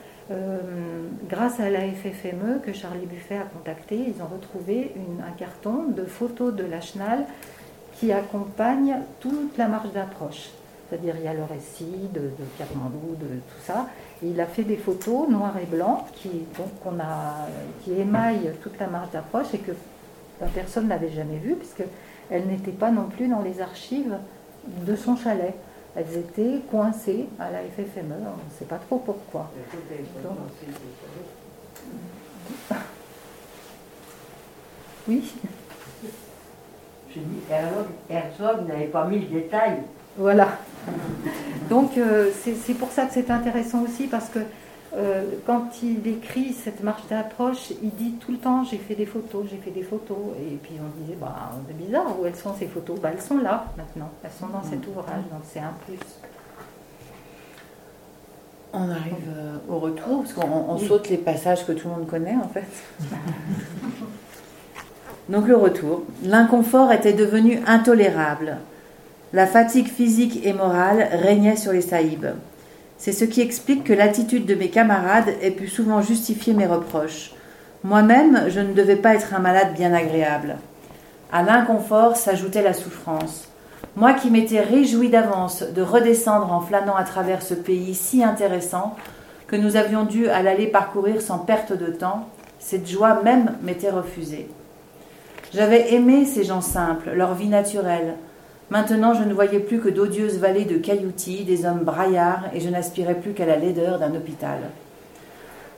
[1.29, 4.95] grâce à la FFME que Charlie Buffet a contacté, ils ont retrouvé
[5.27, 7.25] un carton de photos de la Chenal
[7.99, 10.51] qui accompagne toute la marche d'approche.
[10.89, 13.89] C'est-à-dire, il y a le récit de, de Katmandou, de tout ça.
[14.23, 17.47] Et il a fait des photos noires et blancs qui, donc, on a,
[17.83, 19.73] qui émaillent toute la marche d'approche et que
[20.41, 24.17] la personne n'avait jamais vue, puisqu'elles n'étaient pas non plus dans les archives
[24.67, 25.55] de son chalet.
[25.95, 29.51] Elles étaient coincées à la FFME, on ne sait pas trop pourquoi.
[35.09, 35.33] oui
[37.15, 37.41] je dis,
[38.11, 39.79] Herzog, n'avait pas mis le détail.
[40.19, 40.49] Voilà.
[41.71, 44.41] Donc euh, c'est pour ça que c'est intéressant aussi parce que
[44.97, 49.07] euh, quand il écrit cette marche d'approche, il dit tout le temps j'ai fait des
[49.07, 50.17] photos, j'ai fait des photos.
[50.41, 52.99] Et puis on disait bah, c'est bizarre, où elles sont ces photos?
[52.99, 55.99] Bah, Elles sont là maintenant, elles sont dans cet ouvrage, donc c'est un plus.
[58.73, 62.37] On arrive euh, au retour, parce qu'on saute les passages que tout le monde connaît
[62.37, 62.67] en fait.
[65.29, 66.05] Donc le retour.
[66.25, 68.57] L'inconfort était devenu intolérable.
[69.35, 72.29] La fatigue physique et morale régnait sur les saïbs.
[72.97, 77.33] C'est ce qui explique que l'attitude de mes camarades ait pu souvent justifier mes reproches.
[77.85, 80.57] Moi-même, je ne devais pas être un malade bien agréable.
[81.31, 83.49] À l'inconfort s'ajoutait la souffrance.
[83.97, 88.97] Moi qui m'étais réjoui d'avance de redescendre en flânant à travers ce pays si intéressant
[89.47, 92.29] que nous avions dû à l'aller parcourir sans perte de temps,
[92.61, 94.49] cette joie même m'était refusée.
[95.53, 98.15] J'avais aimé ces gens simples, leur vie naturelle.
[98.71, 102.69] Maintenant, je ne voyais plus que d'odieuses vallées de cailloutis, des hommes braillards, et je
[102.69, 104.59] n'aspirais plus qu'à la laideur d'un hôpital.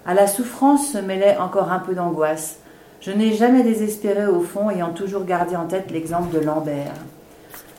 [0.04, 2.58] À la souffrance se mêlait encore un peu d'angoisse.
[3.00, 6.94] Je n'ai jamais désespéré au fond, ayant toujours gardé en tête l'exemple de Lambert.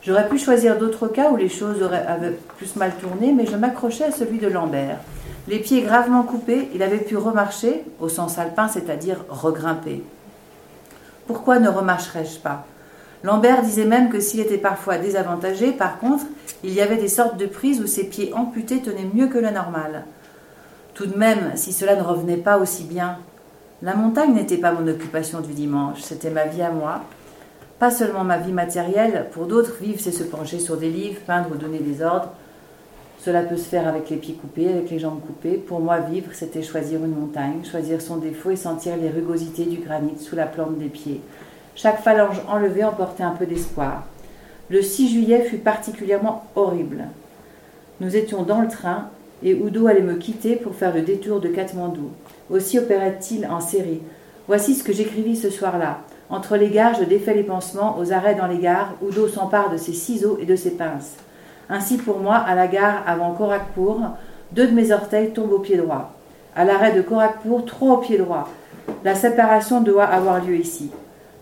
[0.01, 2.05] J'aurais pu choisir d'autres cas où les choses auraient
[2.57, 4.97] plus mal tourné, mais je m'accrochais à celui de Lambert.
[5.47, 10.03] Les pieds gravement coupés, il avait pu remarcher, au sens alpin, c'est-à-dire regrimper.
[11.27, 12.65] Pourquoi ne remarcherais-je pas?
[13.23, 16.25] Lambert disait même que s'il était parfois désavantagé, par contre,
[16.63, 19.51] il y avait des sortes de prises où ses pieds amputés tenaient mieux que le
[19.51, 20.05] normal.
[20.95, 23.17] Tout de même, si cela ne revenait pas aussi bien,
[23.83, 27.01] la montagne n'était pas mon occupation du dimanche, c'était ma vie à moi.
[27.79, 31.49] Pas seulement ma vie matérielle, pour d'autres, vivre c'est se pencher sur des livres, peindre
[31.51, 32.29] ou donner des ordres.
[33.19, 35.57] Cela peut se faire avec les pieds coupés, avec les jambes coupées.
[35.57, 39.77] Pour moi, vivre, c'était choisir une montagne, choisir son défaut et sentir les rugosités du
[39.77, 41.21] granit sous la plante des pieds.
[41.75, 44.03] Chaque phalange enlevée emportait un peu d'espoir.
[44.69, 47.05] Le 6 juillet fut particulièrement horrible.
[47.99, 49.09] Nous étions dans le train
[49.43, 52.11] et Udo allait me quitter pour faire le détour de Katmandou.
[52.49, 54.01] Aussi opérait-il en série.
[54.47, 55.99] Voici ce que j'écrivis ce soir-là.
[56.29, 57.97] Entre les gares, je défais les pansements.
[57.97, 61.15] Aux arrêts dans les gares, Udo s'empare de ses ciseaux et de ses pinces.
[61.69, 64.01] Ainsi pour moi, à la gare avant Korakpour,
[64.51, 66.13] deux de mes orteils tombent au pied droit.
[66.55, 68.49] À l'arrêt de Korakpour, trois au pied droit.
[69.03, 70.91] La séparation doit avoir lieu ici.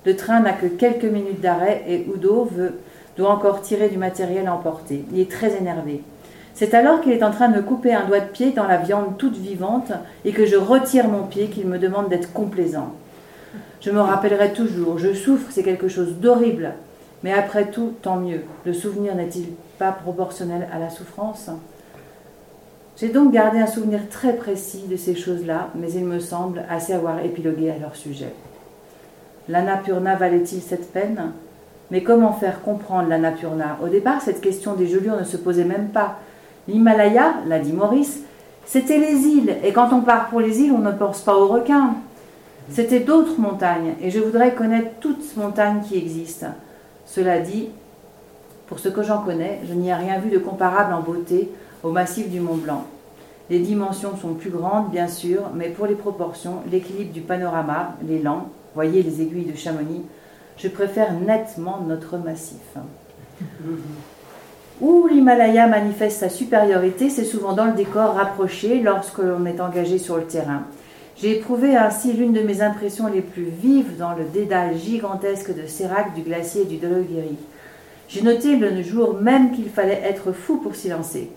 [0.05, 2.49] Le train n'a que quelques minutes d'arrêt et Udo
[3.17, 5.03] doit encore tirer du matériel à emporter.
[5.11, 6.01] Il est très énervé.
[6.53, 8.77] C'est alors qu'il est en train de me couper un doigt de pied dans la
[8.77, 9.91] viande toute vivante
[10.25, 12.93] et que je retire mon pied qu'il me demande d'être complaisant.
[13.81, 16.73] Je me rappellerai toujours, je souffre, c'est quelque chose d'horrible.
[17.23, 18.41] Mais après tout, tant mieux.
[18.65, 21.49] Le souvenir n'est-il pas proportionnel à la souffrance?
[22.97, 26.93] J'ai donc gardé un souvenir très précis de ces choses-là, mais il me semble assez
[26.93, 28.33] avoir épilogué à leur sujet.
[29.49, 31.31] L'Annapurna valait-il cette peine?
[31.89, 35.89] Mais comment faire comprendre l'Annapurna Au départ, cette question des gelures ne se posait même
[35.89, 36.19] pas.
[36.67, 38.21] L'Himalaya, l'a dit Maurice,
[38.67, 41.47] c'était les îles, et quand on part pour les îles, on ne pense pas aux
[41.47, 41.95] requins.
[42.69, 46.53] C'était d'autres montagnes, et je voudrais connaître toutes montagnes qui existent.
[47.07, 47.69] Cela dit,
[48.67, 51.49] pour ce que j'en connais, je n'y ai rien vu de comparable en beauté
[51.81, 52.83] au massif du Mont Blanc.
[53.49, 58.45] Les dimensions sont plus grandes, bien sûr, mais pour les proportions, l'équilibre du panorama, l'élan,
[58.75, 60.03] voyez les aiguilles de Chamonix,
[60.57, 62.57] je préfère nettement notre massif.
[64.81, 69.97] Où l'Himalaya manifeste sa supériorité, c'est souvent dans le décor rapproché lorsque l'on est engagé
[69.97, 70.63] sur le terrain.
[71.17, 75.67] J'ai éprouvé ainsi l'une de mes impressions les plus vives dans le dédale gigantesque de
[75.67, 77.37] Sérac, du glacier et du Dologiri.
[78.07, 81.29] J'ai noté le jour même qu'il fallait être fou pour s'y lancer.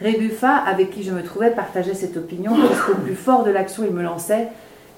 [0.00, 3.94] Rébuffa, avec qui je me trouvais, partageait cette opinion, puisqu'au plus fort de l'action il
[3.94, 4.48] me lançait,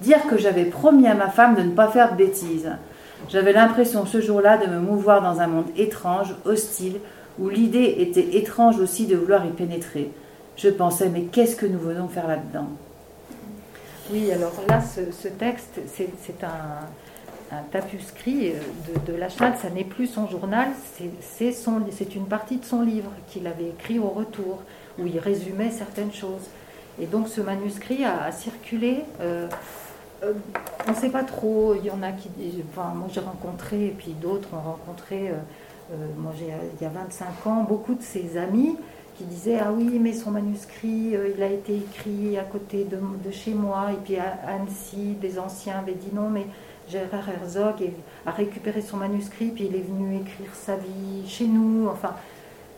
[0.01, 2.71] dire que j'avais promis à ma femme de ne pas faire de bêtises.
[3.29, 7.01] J'avais l'impression ce jour-là de me mouvoir dans un monde étrange, hostile,
[7.39, 10.11] où l'idée était étrange aussi de vouloir y pénétrer.
[10.57, 12.69] Je pensais, mais qu'est-ce que nous venons faire là-dedans?
[14.13, 20.29] Oui, alors là, ce, texte, c'est un, tapuscrit de, de Lachenal, ça n'est plus son
[20.29, 20.69] journal,
[21.21, 24.61] c'est une partie de son livre qu'il avait écrit au retour,
[24.99, 26.51] où il résumait certaines choses.
[27.01, 28.99] Et donc ce manuscrit a, circulé.
[29.21, 29.49] Euh,
[30.23, 30.33] euh,
[30.87, 32.29] on ne sait pas trop, il y en a qui
[32.71, 36.91] enfin, moi j'ai rencontré, et puis d'autres ont rencontré, euh, moi j'ai, il y a
[36.91, 38.77] 25 ans, beaucoup de ses amis
[39.17, 43.31] qui disaient Ah oui, mais son manuscrit, il a été écrit à côté de, de,
[43.31, 46.47] chez moi, et puis à Annecy, des anciens avaient dit non, mais
[46.89, 47.91] Gérard Herzog
[48.27, 52.15] a récupéré son manuscrit, puis il est venu écrire sa vie chez nous, enfin.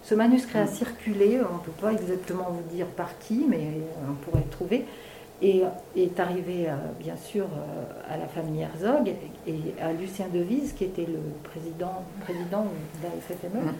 [0.02, 3.58] Ce manuscrit a circulé, on ne peut pas exactement vous dire par qui, mais
[4.08, 4.84] on pourrait le trouver,
[5.42, 5.62] et
[5.96, 9.12] est arrivé euh, bien sûr euh, à la famille Herzog
[9.46, 13.72] et à Lucien Devise, qui était le président, président de la FFME,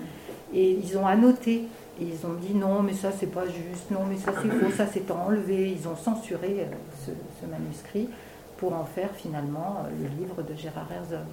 [0.52, 1.64] et ils ont annoté.
[1.98, 4.86] Ils ont dit non, mais ça c'est pas juste, non, mais ça c'est faux, ça
[4.86, 5.70] c'est enlevé.
[5.70, 6.64] Ils ont censuré euh,
[7.06, 8.10] ce, ce, manuscrit
[8.58, 11.26] pour en faire finalement le livre de Gérard Herzog.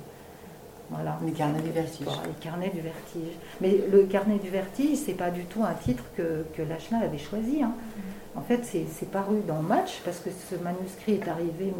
[0.94, 1.18] Voilà.
[1.26, 2.08] Les carnets du vertige.
[2.26, 3.34] les carnets du vertige.
[3.62, 7.18] Mais le carnet du vertige, c'est pas du tout un titre que, que Lachenal avait
[7.18, 7.64] choisi.
[7.64, 7.72] Hein.
[7.76, 8.40] Mm.
[8.40, 11.72] En fait, c'est paru dans Match, parce que ce manuscrit est arrivé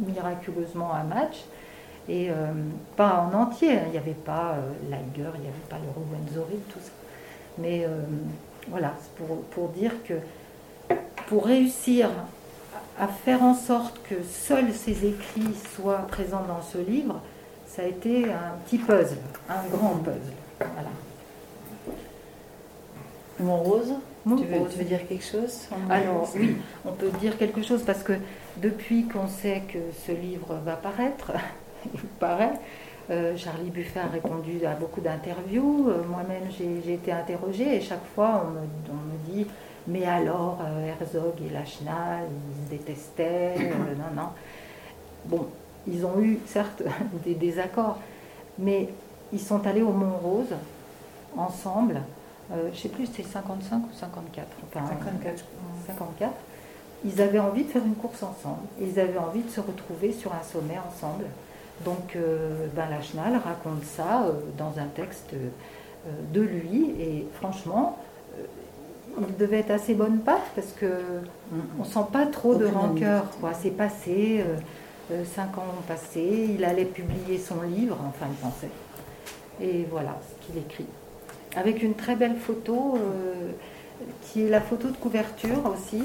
[0.00, 1.44] miraculeusement à Match,
[2.08, 2.34] et euh,
[2.96, 3.72] pas en entier.
[3.72, 3.82] Hein.
[3.86, 6.90] Il n'y avait pas euh, Liger, il n'y avait pas le Rubenzori, tout ça.
[7.58, 8.00] Mais euh,
[8.68, 10.14] voilà, pour, pour dire que
[11.26, 12.08] pour réussir
[12.98, 17.20] à faire en sorte que seuls ces écrits soient présents dans ce livre,
[17.74, 19.16] ça a été un petit puzzle,
[19.48, 20.20] un grand puzzle.
[20.58, 20.90] Voilà.
[23.40, 27.62] Mon rose, tu, veux, tu, veux, dire quelque chose Alors oui, on peut dire quelque
[27.62, 28.12] chose parce que
[28.58, 31.32] depuis qu'on sait que ce livre va paraître,
[31.94, 32.60] il paraît,
[33.10, 35.88] Euh, Charlie Buffet a répondu à beaucoup d'interviews.
[35.88, 39.44] Euh, moi-même, j'ai été interrogée et chaque fois, on me, dit
[39.88, 43.56] Mais alors, Herzog et Lachenal, ils se détestaient.
[43.98, 44.28] non, non.
[45.24, 45.48] Bon,
[45.86, 46.82] ils ont eu certes
[47.24, 47.98] des désaccords,
[48.58, 48.88] mais
[49.32, 50.54] ils sont allés au Mont-Rose
[51.36, 52.02] ensemble.
[52.50, 54.46] je ne sais plus, c'était 55 ou 54.
[54.68, 55.44] Enfin, 54.
[55.86, 56.32] 54
[57.04, 58.62] ils avaient envie de faire une course ensemble.
[58.80, 61.24] Ils avaient envie de se retrouver sur un sommet ensemble.
[61.84, 65.48] Donc, euh, ben, Lachenal raconte ça euh, dans un texte euh,
[66.32, 66.94] de lui.
[67.00, 67.98] Et franchement,
[69.18, 70.86] il devait être assez bonne patte parce que
[71.78, 73.24] on sent pas trop de rancœur.
[73.60, 74.42] C'est passé,
[75.34, 76.50] cinq ans ont passé.
[76.56, 78.70] Il allait publier son livre, enfin, il pensait.
[79.60, 80.86] Et voilà ce qu'il écrit.
[81.56, 82.98] Avec une très belle photo
[84.22, 86.02] qui est la photo de couverture aussi.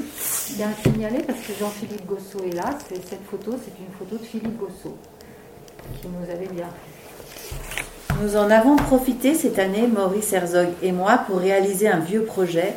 [0.52, 2.78] Il y a un signalé parce que Jean-Philippe Gossot est là.
[2.90, 4.98] Cette photo, c'est une photo de Philippe Gossot
[6.02, 6.68] qui nous avait bien
[8.22, 12.76] Nous en avons profité cette année, Maurice Herzog et moi, pour réaliser un vieux projet,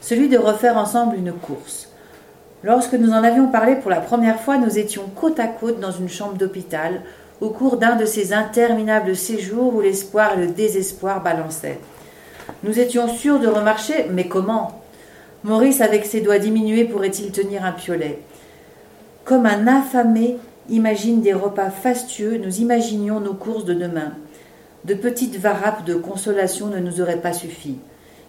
[0.00, 1.87] celui de refaire ensemble une course.
[2.64, 5.92] Lorsque nous en avions parlé pour la première fois, nous étions côte à côte dans
[5.92, 7.02] une chambre d'hôpital
[7.40, 11.78] au cours d'un de ces interminables séjours où l'espoir et le désespoir balançaient.
[12.64, 14.82] Nous étions sûrs de remarcher, mais comment?
[15.44, 18.18] Maurice, avec ses doigts diminués, pourrait-il tenir un piolet?
[19.24, 24.12] Comme un affamé imagine des repas fastueux, nous imaginions nos courses de demain.
[24.84, 27.78] De petites varapes de consolation ne nous auraient pas suffi.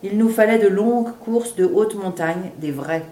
[0.03, 3.05] Il nous fallait de longues courses de haute montagne, des vraies.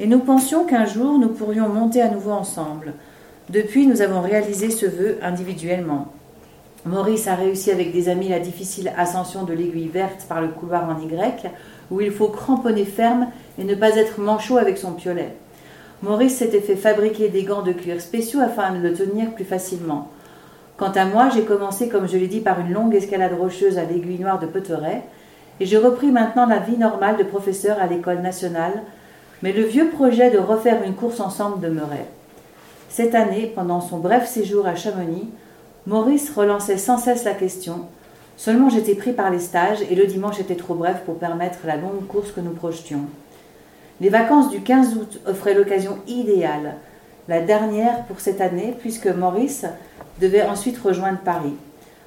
[0.00, 2.94] Et nous pensions qu'un jour nous pourrions monter à nouveau ensemble.
[3.50, 6.08] Depuis, nous avons réalisé ce vœu individuellement.
[6.84, 10.88] Maurice a réussi avec des amis la difficile ascension de l'aiguille verte par le couloir
[10.88, 11.50] en Y,
[11.90, 13.28] où il faut cramponner ferme
[13.58, 15.36] et ne pas être manchot avec son piolet.
[16.02, 20.08] Maurice s'était fait fabriquer des gants de cuir spéciaux afin de le tenir plus facilement.
[20.76, 23.84] Quant à moi, j'ai commencé, comme je l'ai dit, par une longue escalade rocheuse à
[23.84, 25.02] l'aiguille noire de Peuteret,
[25.60, 28.82] et j'ai repris maintenant la vie normale de professeur à l'école nationale,
[29.42, 32.06] mais le vieux projet de refaire une course ensemble demeurait.
[32.88, 35.28] Cette année, pendant son bref séjour à Chamonix,
[35.86, 37.86] Maurice relançait sans cesse la question.
[38.36, 41.76] Seulement j'étais pris par les stages et le dimanche était trop bref pour permettre la
[41.76, 43.06] longue course que nous projetions.
[44.00, 46.76] Les vacances du 15 août offraient l'occasion idéale,
[47.28, 49.64] la dernière pour cette année, puisque Maurice
[50.20, 51.54] devait ensuite rejoindre Paris.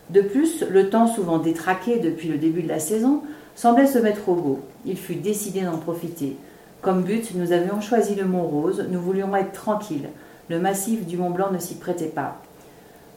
[0.10, 3.24] De plus, le temps souvent détraqué depuis le début de la saison
[3.56, 4.60] semblait se mettre au beau.
[4.86, 6.38] Il fut décidé d'en profiter.
[6.86, 10.10] Comme but, nous avions choisi le Mont Rose, nous voulions être tranquilles.
[10.52, 12.36] Le massif du Mont Blanc ne s'y prêtait pas.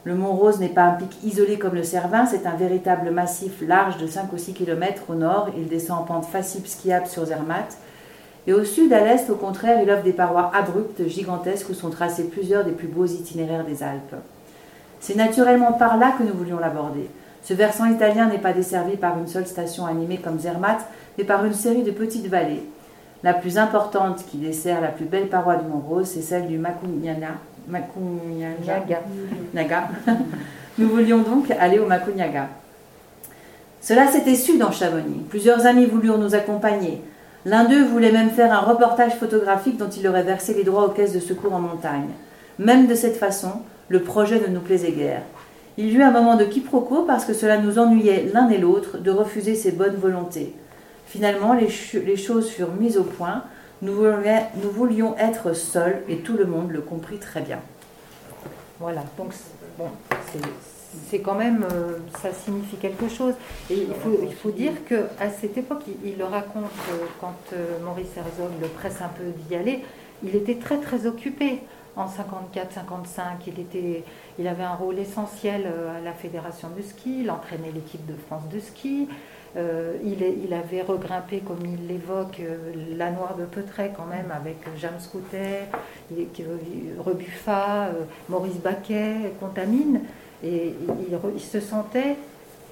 [0.05, 3.61] Le Mont Rose n'est pas un pic isolé comme le Cervin, c'est un véritable massif
[3.61, 5.49] large de 5 ou 6 km au nord.
[5.55, 7.77] Il descend en pente facile skiable sur Zermatt.
[8.47, 11.91] Et au sud, à l'est, au contraire, il offre des parois abruptes, gigantesques, où sont
[11.91, 14.15] tracés plusieurs des plus beaux itinéraires des Alpes.
[14.99, 17.07] C'est naturellement par là que nous voulions l'aborder.
[17.43, 20.87] Ce versant italien n'est pas desservi par une seule station animée comme Zermatt,
[21.19, 22.63] mais par une série de petites vallées.
[23.21, 26.57] La plus importante qui dessert la plus belle paroi du Mont Rose, c'est celle du
[26.57, 27.35] Macugnana,
[27.67, 29.01] Makunyaga.
[29.53, 29.89] Naga.
[30.77, 32.47] Nous voulions donc aller au Makunyaga.
[33.81, 35.25] Cela s'était su dans Chamonix.
[35.29, 37.01] Plusieurs amis voulurent nous accompagner.
[37.45, 40.91] L'un d'eux voulait même faire un reportage photographique dont il aurait versé les droits aux
[40.91, 42.09] caisses de secours en montagne.
[42.57, 43.51] Même de cette façon,
[43.89, 45.23] le projet ne nous plaisait guère.
[45.77, 48.97] Il y eut un moment de quiproquo parce que cela nous ennuyait l'un et l'autre
[48.97, 50.55] de refuser ses bonnes volontés.
[51.09, 53.43] Finalement, les, choses furent mises au point.
[53.81, 53.95] Nous
[54.71, 57.59] voulions, être seuls et tout le monde le comprit très bien.
[58.79, 59.33] Voilà, donc
[59.77, 59.89] bon,
[61.09, 63.33] c'est quand même, euh, ça signifie quelque chose.
[63.71, 63.87] Et
[64.21, 68.67] il faut, dire qu'à cette époque, il, le raconte euh, quand euh, Maurice Herzog le
[68.67, 69.83] presse un peu d'y aller,
[70.23, 71.61] il était très très occupé.
[71.95, 74.03] En 54-55, il,
[74.37, 75.67] il avait un rôle essentiel
[75.97, 79.09] à la fédération de ski, il entraînait l'équipe de France de ski,
[79.57, 82.57] euh, il, avait regrimpé, comme il l'évoque, euh,
[82.95, 85.67] la Noire de Peutret quand même, avec James Coutet,
[86.99, 90.01] Rebuffa, euh, Maurice Baquet, Contamine,
[90.43, 90.73] et
[91.35, 92.15] il, se sentait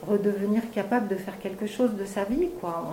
[0.08, 2.50] redevenir capable de faire quelque chose de sa vie.
[2.62, 2.88] Quoi.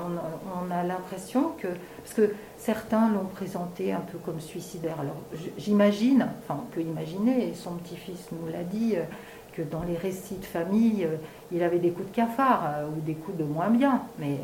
[0.46, 1.68] On, a l'impression que,
[2.02, 4.96] parce que certains l'ont présenté un peu comme suicidaire.
[4.98, 5.16] Alors
[5.58, 8.96] j'imagine, enfin on peut imaginer, et son petit-fils nous l'a dit,
[9.54, 11.16] que dans les récits de famille, euh,
[11.52, 14.02] il avait des coups de cafard euh, ou des coups de moins bien.
[14.18, 14.36] Mais euh,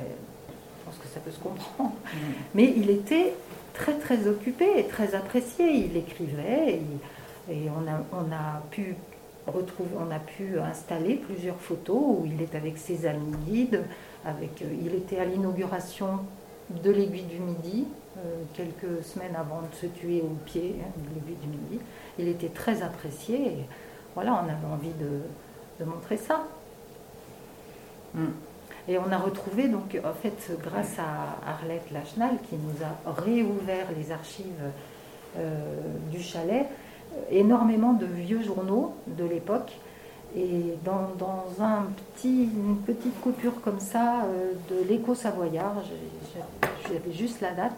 [0.79, 1.93] je pense que ça peut se comprendre.
[2.15, 2.19] Mm.
[2.55, 3.35] Mais il était
[3.75, 5.67] très très occupé et très apprécié.
[5.73, 6.81] Il écrivait
[7.51, 8.95] et, on, a, on a pu
[9.47, 13.83] retrouver, on a pu installer plusieurs photos où il est avec ses amis guides.
[14.25, 16.21] Avec, il était à l'inauguration
[16.71, 17.87] de l'aiguille du Midi,
[18.55, 21.83] quelques semaines avant de se tuer au pied hein, de l'aiguille du Midi.
[22.19, 23.37] Il était très apprécié.
[23.39, 23.67] Et,
[24.15, 26.43] voilà, on avait envie de, montrer ça.
[28.15, 28.27] Mm.
[28.89, 33.87] Et on a retrouvé, donc, en fait, grâce à Arlette Lachenal, qui nous a réouvert
[33.97, 34.71] les archives
[35.39, 35.81] euh,
[36.11, 36.67] du chalet,
[37.31, 39.73] énormément de vieux journaux de l'époque.
[40.37, 45.75] Et dans, dans un petit, une petite coupure comme ça euh, de l'écho savoyard,
[46.89, 47.77] j'avais juste la date,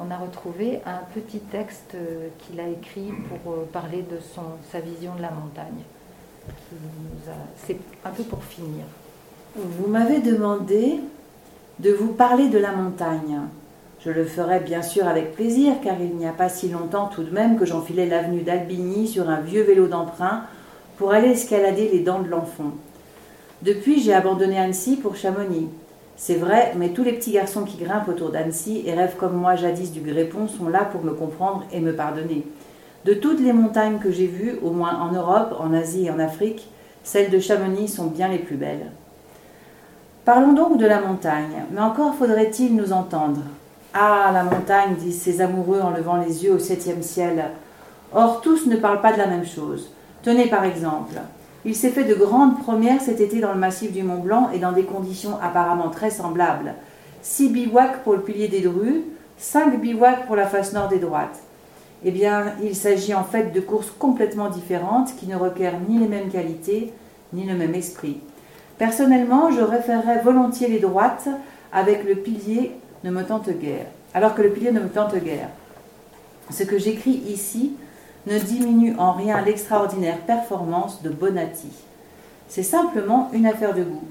[0.00, 4.18] on a retrouvé un petit texte euh, qu'il a écrit pour euh, parler de
[4.70, 5.82] sa vision de la montagne.
[7.56, 8.84] C'est un peu pour finir.
[9.56, 11.00] Vous m'avez demandé
[11.78, 13.40] de vous parler de la montagne.
[14.00, 17.22] Je le ferai bien sûr avec plaisir, car il n'y a pas si longtemps tout
[17.22, 20.44] de même que j'enfilais l'avenue d'Albigny sur un vieux vélo d'emprunt
[20.96, 22.72] pour aller escalader les dents de l'enfant.
[23.62, 25.68] Depuis, j'ai abandonné Annecy pour Chamonix.
[26.20, 29.54] C'est vrai, mais tous les petits garçons qui grimpent autour d'Annecy et rêvent comme moi
[29.54, 32.44] jadis du Grépon sont là pour me comprendre et me pardonner.
[33.04, 36.18] De toutes les montagnes que j'ai vues, au moins en Europe, en Asie et en
[36.18, 36.68] Afrique,
[37.04, 38.90] celles de Chamonix sont bien les plus belles.
[40.24, 43.40] Parlons donc de la montagne, mais encore faudrait-il nous entendre.
[43.94, 47.44] Ah, la montagne, disent ces amoureux en levant les yeux au septième ciel.
[48.12, 49.92] Or, tous ne parlent pas de la même chose.
[50.24, 51.14] Tenez par exemple.
[51.68, 54.58] Il s'est fait de grandes premières cet été dans le massif du Mont Blanc et
[54.58, 56.72] dans des conditions apparemment très semblables.
[57.20, 59.04] Six bivouacs pour le pilier des Drues,
[59.36, 61.38] cinq bivouacs pour la face nord des droites.
[62.06, 66.08] Eh bien, il s'agit en fait de courses complètement différentes qui ne requièrent ni les
[66.08, 66.90] mêmes qualités,
[67.34, 68.18] ni le même esprit.
[68.78, 71.28] Personnellement, je référerais volontiers les droites
[71.70, 72.72] avec le pilier
[73.04, 75.50] ne me tente guère, alors que le pilier ne me tente guère.
[76.50, 77.74] Ce que j'écris ici
[78.26, 81.72] ne diminue en rien l'extraordinaire performance de Bonatti.
[82.48, 84.08] C'est simplement une affaire de goût.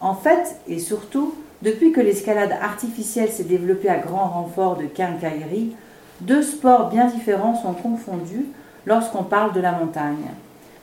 [0.00, 5.74] En fait, et surtout, depuis que l'escalade artificielle s'est développée à grand renfort de quincaillerie,
[6.20, 8.46] deux sports bien différents sont confondus
[8.86, 10.30] lorsqu'on parle de la montagne.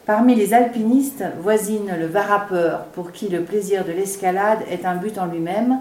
[0.05, 5.17] Parmi les alpinistes voisine le varapeur, pour qui le plaisir de l'escalade est un but
[5.19, 5.77] en lui-même,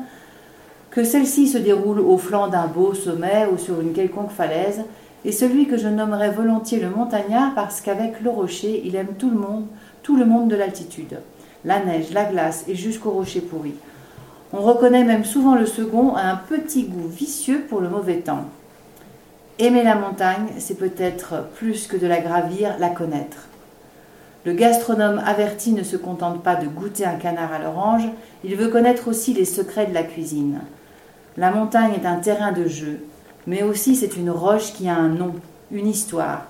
[0.91, 4.83] que celle-ci se déroule au flanc d'un beau sommet ou sur une quelconque falaise,
[5.25, 9.31] et celui que je nommerais volontiers le montagnard parce qu'avec le rocher, il aime tout
[9.31, 9.66] le monde,
[10.03, 11.21] tout le monde de l'altitude,
[11.64, 13.75] la neige, la glace et jusqu'au rocher pourri.
[14.53, 18.47] On reconnaît même souvent le second à un petit goût vicieux pour le mauvais temps.
[19.59, 23.49] Aimer la montagne, c'est peut-être plus que de la gravir, la connaître.
[24.47, 28.09] Le gastronome averti ne se contente pas de goûter un canard à l'orange,
[28.43, 30.61] il veut connaître aussi les secrets de la cuisine.
[31.37, 33.05] La montagne est un terrain de jeu,
[33.51, 35.34] mais aussi c'est une roche qui a un nom,
[35.72, 36.46] une histoire.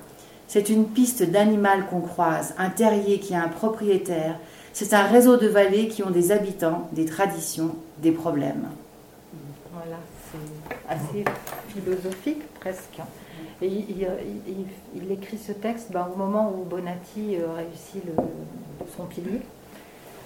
[0.48, 4.36] C'est une piste d'animal qu'on croise, un terrier qui a un propriétaire.
[4.74, 8.68] C'est un réseau de vallées qui ont des habitants, des traditions, des problèmes.
[9.72, 9.96] Voilà,
[10.30, 11.24] c'est assez
[11.68, 13.00] philosophique presque.
[13.62, 18.04] Et il, écrit ce texte ben, au moment où Bonatti euh, réussit
[18.94, 19.40] son pilier.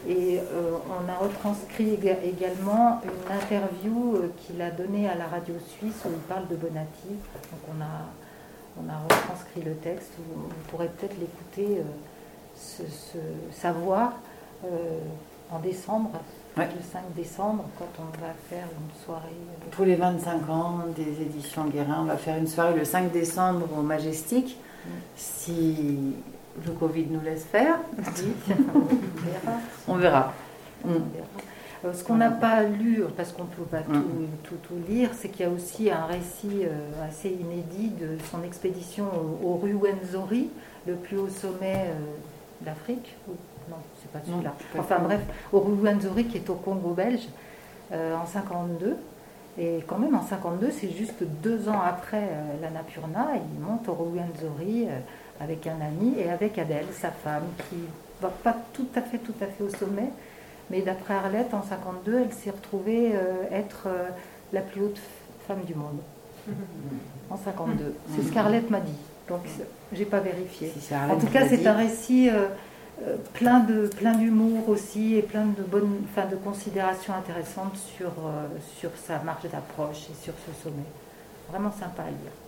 [0.08, 5.26] Et euh, on a retranscrit éga- également une interview euh, qu'il a donnée à la
[5.26, 7.08] radio suisse où il parle de Bonatti.
[7.08, 10.12] Donc on a, on a retranscrit le texte.
[10.18, 11.82] Vous, vous pourrez peut-être l'écouter, euh,
[12.56, 14.12] ce- ce- sa voix,
[15.50, 16.10] en décembre,
[16.56, 16.66] Ouais.
[16.74, 19.28] le 5 décembre, quand on va faire une soirée.
[19.72, 23.66] Pour les 25 ans des éditions Guérin, on va faire une soirée le 5 décembre
[23.76, 24.56] au Majestic,
[25.16, 26.14] si
[26.66, 27.78] le Covid nous laisse faire.
[28.74, 28.80] On
[29.24, 29.58] verra.
[29.88, 30.32] On verra.
[30.84, 30.88] Mm.
[31.84, 34.26] Euh, Ce qu'on n'a pas lu, parce qu'on ne peut pas tout, Mm.
[34.44, 38.42] tout- tout lire, c'est qu'il y a aussi un récit euh, assez inédit de son
[38.42, 39.04] expédition
[39.42, 40.48] au, Ruwenzori,
[40.86, 43.14] le plus haut sommet euh, d'Afrique.
[43.68, 44.54] Non, c'est pas celui-là.
[44.78, 45.20] Enfin bref,
[45.52, 47.26] au Ruwenzori qui est au Congo belge
[47.92, 48.96] euh, en 52.
[49.58, 53.92] Et quand même en 52, c'est juste deux ans après euh, l'Annapurna, il monte au
[53.94, 54.98] Ruwenzori euh,
[55.40, 57.76] avec un ami et avec Adèle, sa femme, qui
[58.20, 60.10] va pas tout à fait, tout à fait au sommet,
[60.70, 64.08] mais d'après Arlette, en 52, elle s'est retrouvée euh, être euh,
[64.52, 65.00] la plus haute
[65.46, 65.98] femme du monde.
[67.30, 67.94] En 52.
[68.14, 68.92] C'est ce qu'Arlette m'a dit.
[69.28, 69.40] Donc,
[69.92, 70.70] j'ai pas vérifié.
[70.78, 75.46] Si En tout cas, c'est un récit euh, plein de plein d'humour aussi et plein
[75.46, 78.12] de bonnes, enfin, de considérations intéressantes sur
[78.78, 80.84] sur sa marge d'approche et sur ce sommet.
[81.50, 82.43] Vraiment sympa à lire.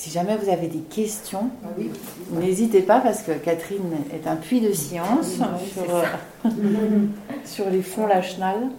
[0.00, 1.90] Si jamais vous avez des questions, Oui.
[2.32, 7.06] n'hésitez pas parce que Catherine est un puits de science Oui, sur, c'est euh,
[7.44, 8.70] sur les fonds Lachenal.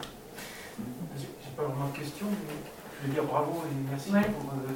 [1.20, 2.56] J'ai pas vraiment de questions, mais
[3.04, 4.22] je veux dire bravo et merci Ouais.
[4.34, 4.74] pour euh,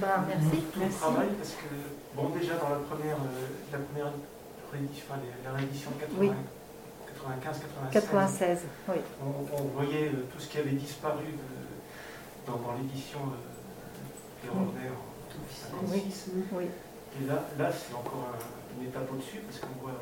[0.00, 0.62] Ben, merci.
[0.74, 1.70] tout le travail parce que,
[2.16, 4.10] bon, déjà dans la première, euh, la première
[4.72, 6.30] réédition, enfin, les- la réédition de 80 Oui.
[7.22, 8.58] 95-96, 96,
[8.88, 8.96] oui.
[9.22, 14.50] on, on voyait euh, tout ce qui avait disparu de- dans, dans l'édition euh,
[15.90, 16.02] Oui.
[16.12, 16.30] 56.
[16.52, 16.64] Oui.
[17.20, 19.98] Et là, là c'est encore un- une étape au-dessus parce qu'on voit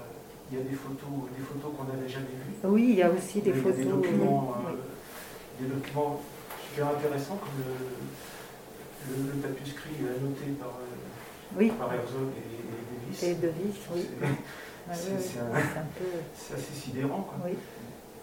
[0.50, 2.54] il y a des photos, des photos qu'on n'avait jamais vues.
[2.64, 3.76] Oui, il y a aussi des photos.
[3.76, 4.74] Des documents, oui.
[4.74, 6.20] euh, des documents
[6.70, 7.72] super intéressants comme le,
[9.10, 12.64] le, le tapuscrit annoté par, euh, Oui, par Herzog et, et
[13.00, 13.22] Davis.
[13.22, 14.06] et de vis, oui.
[14.92, 17.22] C'est- oui, un- assez sidérant.
[17.22, 17.38] Quoi.
[17.46, 17.56] Oui,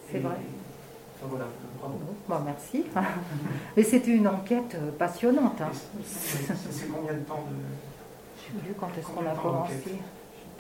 [0.10, 0.22] c'est Et-
[1.30, 1.46] voilà,
[1.80, 1.96] bravo.
[2.28, 2.86] Bon, merci.
[3.78, 5.62] Mais c'était une enquête euh, passionnante.
[5.62, 5.70] hein.
[6.06, 7.56] C'est- combien de temps de.
[8.50, 9.74] Je ne sais plus quand est-ce qu'on a commencé.
[9.86, 9.98] Je sais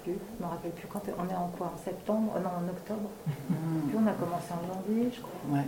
[0.04, 0.14] plus.
[0.40, 1.02] Je me rappelle plus quand.
[1.18, 3.10] On est en quoi En septembre Euh, Non, en octobre.
[3.50, 3.90] Mm.
[3.90, 5.58] Puis on a commencé en janvier, je crois.
[5.58, 5.66] Ouais.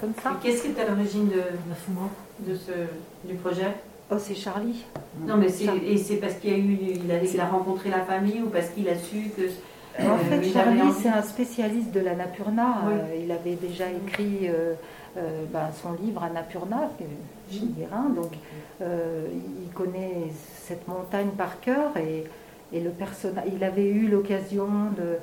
[0.00, 0.32] Comme ça.
[0.32, 2.72] Et qu'est-ce qui est à l'origine de, de ce,
[3.26, 3.74] du projet?
[4.10, 4.84] Oh, c'est Charlie.
[5.20, 5.72] Non, mais c'est, Ça.
[5.82, 8.68] et c'est parce qu'il a eu, il a, il a rencontré la famille ou parce
[8.68, 9.42] qu'il a su que.
[10.00, 12.82] En euh, fait, il Charlie, c'est un spécialiste de la Napurna.
[12.86, 12.92] Oui.
[12.94, 14.74] Euh, il avait déjà écrit euh,
[15.52, 16.90] ben, son livre Annapurna
[17.50, 18.10] Guérin.
[18.14, 18.32] Donc,
[18.80, 20.30] il connaît
[20.62, 22.24] cette montagne par cœur et,
[22.76, 23.44] et le personnage.
[23.54, 24.66] Il avait eu l'occasion
[24.96, 25.18] de-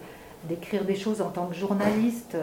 [0.47, 2.35] d'écrire des choses en tant que journaliste.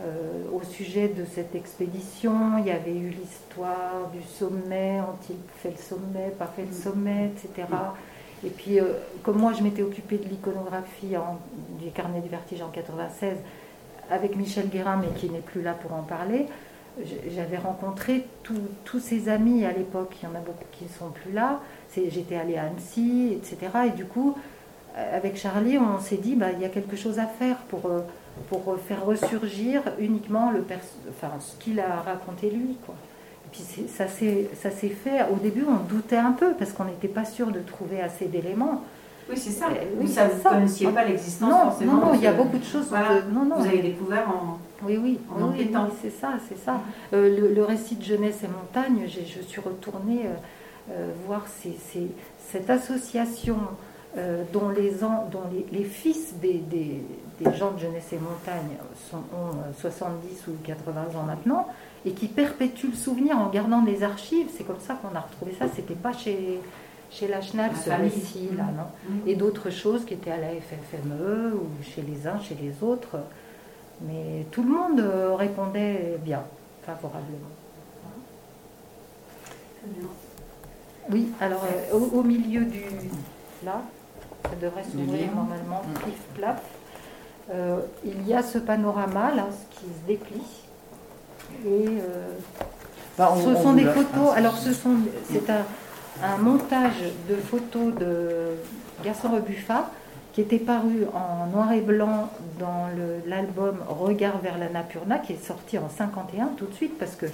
[0.00, 5.70] euh, au sujet de cette expédition, il y avait eu l'histoire du sommet, ont-ils fait
[5.70, 7.68] le sommet, pas fait le sommet, etc.
[8.44, 8.84] Et puis, euh,
[9.22, 11.14] comme moi, je m'étais occupée de l'iconographie
[11.80, 13.36] du carnet du vertige en 96
[14.10, 16.46] avec Michel Guérin, mais qui n'est plus là pour en parler,
[17.34, 18.24] j'avais rencontré
[18.84, 20.14] tous- ses amis à l'époque.
[20.22, 21.60] Il y en a beaucoup qui ne sont plus là.
[21.96, 23.56] J'étais allée à Annecy, etc.
[23.86, 24.36] Et du coup,
[24.96, 27.86] euh, avec Charlie, on s'est dit, bah, il y a quelque chose à faire pour,
[27.86, 28.00] euh,
[28.86, 30.52] faire ressurgir uniquement
[31.40, 32.76] ce qu'il a raconté lui.
[32.84, 32.94] Quoi.
[33.54, 34.90] Puis ça s'est ça fait.
[35.32, 38.82] Au début, on doutait un peu parce qu'on n'était pas sûr de trouver assez d'éléments.
[39.30, 39.66] Oui, c'est ça.
[39.66, 40.50] Euh, oui, vous ne ça.
[40.50, 41.92] connaissiez pas l'existence Non, forcément.
[41.94, 42.86] non, non, il y a beaucoup de choses.
[42.88, 43.20] Voilà.
[43.22, 44.58] de- non, non, Vous avez découvert en.
[44.84, 46.80] oui, oui, en oui, oui, c'est ça, c'est ça.
[47.12, 50.22] Euh, le, le récit de jeunesse et montagne, je suis retournée
[50.90, 52.10] euh, voir ces- ces-
[52.50, 53.56] cette association
[54.18, 57.02] euh, dont, les, en- dont les, les fils des, des-
[57.40, 58.76] des gens de jeunesse et montagne
[59.10, 61.66] sont, ont euh, 70 ou 80 ans maintenant
[62.06, 64.48] et qui perpétuent le souvenir en gardant des archives.
[64.56, 65.66] C'est comme ça qu'on a retrouvé ça.
[65.74, 66.60] C'était pas chez
[67.10, 68.10] chez la Schnapp, La ce famille.
[68.10, 69.20] récit là, non Mhm.
[69.28, 73.18] et d'autres choses qui étaient à la FFME ou chez les uns, chez les autres.
[74.02, 76.42] Mais tout le monde euh, répondait bien,
[76.84, 77.52] favorablement.
[81.10, 82.82] Oui, alors euh, au, au milieu du.
[83.64, 83.82] Là,
[84.42, 85.94] ça devrait s'ouvrir normalement, Mm.
[86.00, 86.62] plif plaf.
[87.52, 90.42] Euh, il y a ce panorama là, ce qui se déplie.
[91.66, 92.32] Et euh,
[93.18, 94.32] Bah, on- ce on sont des photos.
[94.36, 94.94] Alors, ce sont,
[95.30, 95.64] c'est un,
[96.22, 98.56] un montage de photos de
[99.04, 99.90] Gaston Rebuffa
[100.32, 102.28] qui était paru en noir et blanc
[102.58, 102.88] dans
[103.26, 107.26] l'album Regard vers la Napurna, qui est sorti en 51 tout de suite, parce que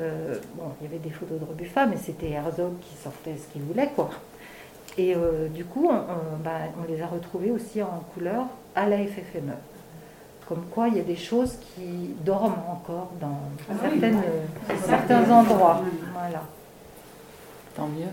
[0.00, 3.52] euh, bon, il y avait des photos de Rebuffa, mais c'était Herzog qui sortait ce
[3.52, 4.08] qu'il voulait, quoi.
[4.96, 8.44] Et euh, du coup, on, on- bah, on les a retrouvés aussi en couleur
[8.74, 9.52] à la FFME.
[10.52, 13.38] Comme quoi, il y a des choses qui dorment encore dans
[13.70, 15.80] Ah certaines, euh, certains endroits.
[16.12, 16.42] Voilà.
[17.74, 18.04] Tant mieux.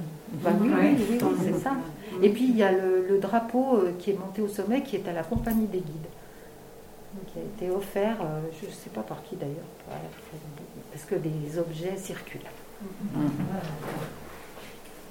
[0.41, 1.71] Bah oui, oui, oui, oui, c'est ça.
[2.23, 4.95] Et puis il y a le, le drapeau euh, qui est monté au sommet, qui
[4.95, 6.07] est à la compagnie des guides,
[7.27, 9.55] qui a été offert, euh, je ne sais pas par qui d'ailleurs,
[9.89, 9.97] par-
[10.93, 12.39] parce que des objets circulent.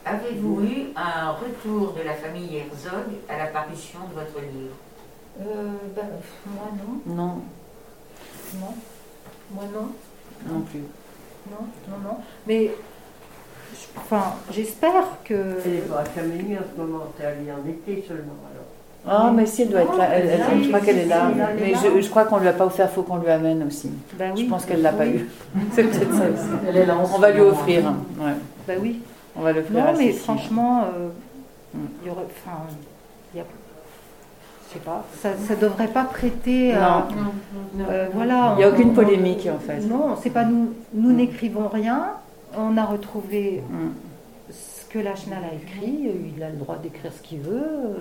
[0.07, 4.75] Avez-vous eu un retour de la famille Herzog à l'apparition de votre livre?
[5.41, 5.45] Euh,
[5.95, 6.65] ben, pff, moi
[7.07, 7.35] non, Non,
[8.61, 8.75] non,
[9.55, 10.81] moi non, non plus.
[11.51, 12.17] non, non, non.
[12.47, 12.71] Mais
[13.73, 15.59] je- enfin, j'espère que.
[15.65, 18.65] Elle est pas à Chamonix en ce moment, c'est allée en été seulement alors.
[19.11, 20.09] Ah, mais si, elle doit être là.
[20.13, 21.31] Elle- elle- Oui, je crois qu'elle est là.
[21.57, 23.19] elle est Mais je, je crois qu'on ne lui a pas offert, il faut qu'on
[23.19, 23.91] lui amène aussi.
[24.19, 25.11] Ben Je oui, pense qu'elle ne l'a pas oui.
[25.21, 25.29] eu.
[25.73, 26.49] C'est peut-être ça aussi.
[26.69, 27.53] Elle est là en On ce va lui moment.
[27.53, 27.85] offrir.
[28.21, 28.33] Ouais,
[28.67, 29.01] Ben oui.
[29.37, 30.21] on va l'offrir Non, à mais Cécile.
[30.21, 31.09] franchement, euh,
[31.75, 31.79] Mm.
[32.03, 32.23] il y aurait.
[32.45, 32.57] Enfin.
[34.69, 37.07] Je sais pas, ça ne devrait pas prêter à.
[37.75, 37.85] Non.
[37.89, 39.81] euh, voilà, Il n'y a on- aucune on- polémique en fait.
[39.81, 40.75] Non, c'est pas nous.
[40.93, 41.17] Nous Mm.
[41.17, 42.11] n'écrivons rien.
[42.57, 43.89] On a retrouvé Mm.
[44.53, 46.11] ce que la Chenal a écrit.
[46.37, 47.97] Il a le droit d'écrire ce qu'il veut.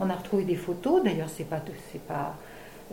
[0.00, 1.02] On a retrouvé des photos.
[1.02, 1.60] D'ailleurs, c'est pas,
[1.92, 2.34] c'est pas.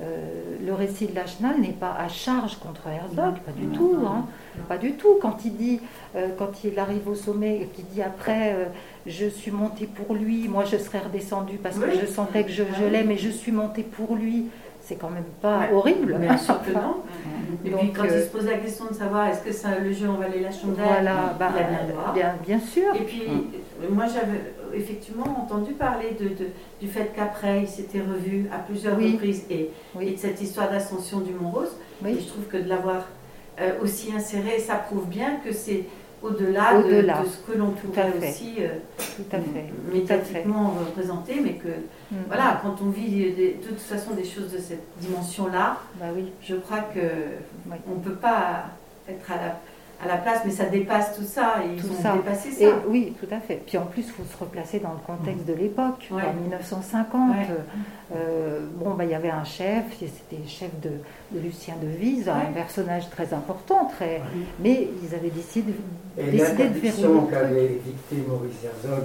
[0.01, 3.73] euh, le récit de la Chenal n'est pas à charge contre Herzog, pas du Non.
[3.75, 4.25] tout, hein.
[4.69, 5.17] pas du tout.
[5.21, 5.81] Quand il dit,
[6.15, 8.65] euh, quand il arrive au sommet, et qu'il dit après, euh,
[9.09, 12.63] je suis monté pour lui, moi je serais redescendu parce que je sentais que je,
[12.63, 14.45] je Ah et je suis monté pour lui.
[14.81, 15.73] C'est quand même pas Ouais.
[15.73, 16.15] horrible.
[16.19, 16.95] Bien sûr que non.
[17.65, 19.91] Et puis quand euh, il se pose la question de savoir est-ce que ça, le
[19.91, 22.13] jeu en valait la chandelle, Voilà, bah, il a bien droit.
[22.13, 22.95] bien, bien sûr.
[22.95, 26.49] Et puis, euh, moi, j'avais effectivement entendu parler de, de-
[26.81, 29.11] du fait qu'après, il s'était revu à plusieurs Oui.
[29.11, 31.75] reprises et, de cette histoire d'ascension du Mont Rose.
[32.07, 33.07] Et je trouve que de l'avoir
[33.61, 35.83] euh, aussi inséré, ça prouve bien que c'est
[36.21, 38.67] au-delà de, ce que l'on pourrait aussi euh,
[38.97, 39.65] Tout à fait.
[39.93, 41.69] Médiatiquement représenter, mais que
[42.11, 42.15] Mm.
[42.27, 46.31] voilà, quand on vit des- de toute façon des choses de cette dimension-là, Bah oui.
[46.41, 46.99] je crois que
[47.67, 47.77] Oui.
[47.87, 48.65] on ne peut pas
[49.07, 49.59] être à la,
[50.03, 52.13] à la place, mais ça dépasse tout ça et ils Tout ont ça.
[52.13, 52.63] dépassé ça.
[52.63, 53.61] Et oui, tout à fait.
[53.65, 56.21] Puis en plus, il faut se replacer dans le contexte de l'époque, Ouais.
[56.23, 57.31] en 1950.
[57.31, 57.45] Ouais.
[58.15, 60.89] Euh, bon, bah, il y avait un chef, c'était le chef de,
[61.31, 62.53] de Lucien Devise, un Ouais.
[62.53, 64.21] personnage très important, très...
[64.59, 65.73] mais ils avaient décidé,
[66.17, 67.29] Et décidé de faire une autre.
[67.31, 69.03] qu'avait dictée Maurice Herzog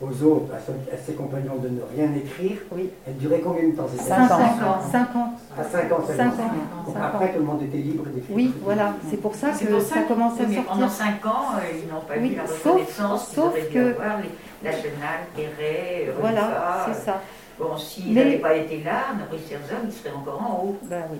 [0.00, 2.90] aux autres, à, son- à ses compagnons de ne rien écrire, Oui.
[3.06, 4.34] elle durait combien de temps cette Cinq ans.
[4.34, 4.80] interdiction ans.
[4.90, 5.32] Cinq ans.
[5.58, 6.32] À 5 ans Cinq seulement.
[6.32, 6.84] ans.
[6.86, 8.36] Donc Cinq après, tout le monde était libre d'écrire.
[8.36, 8.94] Oui, voilà.
[9.08, 11.06] C'est pour ça que pour ça ça commence à Mais pendant sortir.
[11.22, 13.28] 5 ans, euh, ils n'ont pas Oui, vu la sauf- reconnaissance.
[13.34, 17.20] sauf que- avoir les- la Chenal, Perret, Voilà, c'est ça.
[17.58, 20.76] Bon, s'ils Mais- n'avaient pas été là, Maurice Herzog, il serait encore en haut.
[20.82, 21.18] Ben oui.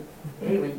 [0.51, 0.75] Eh oui.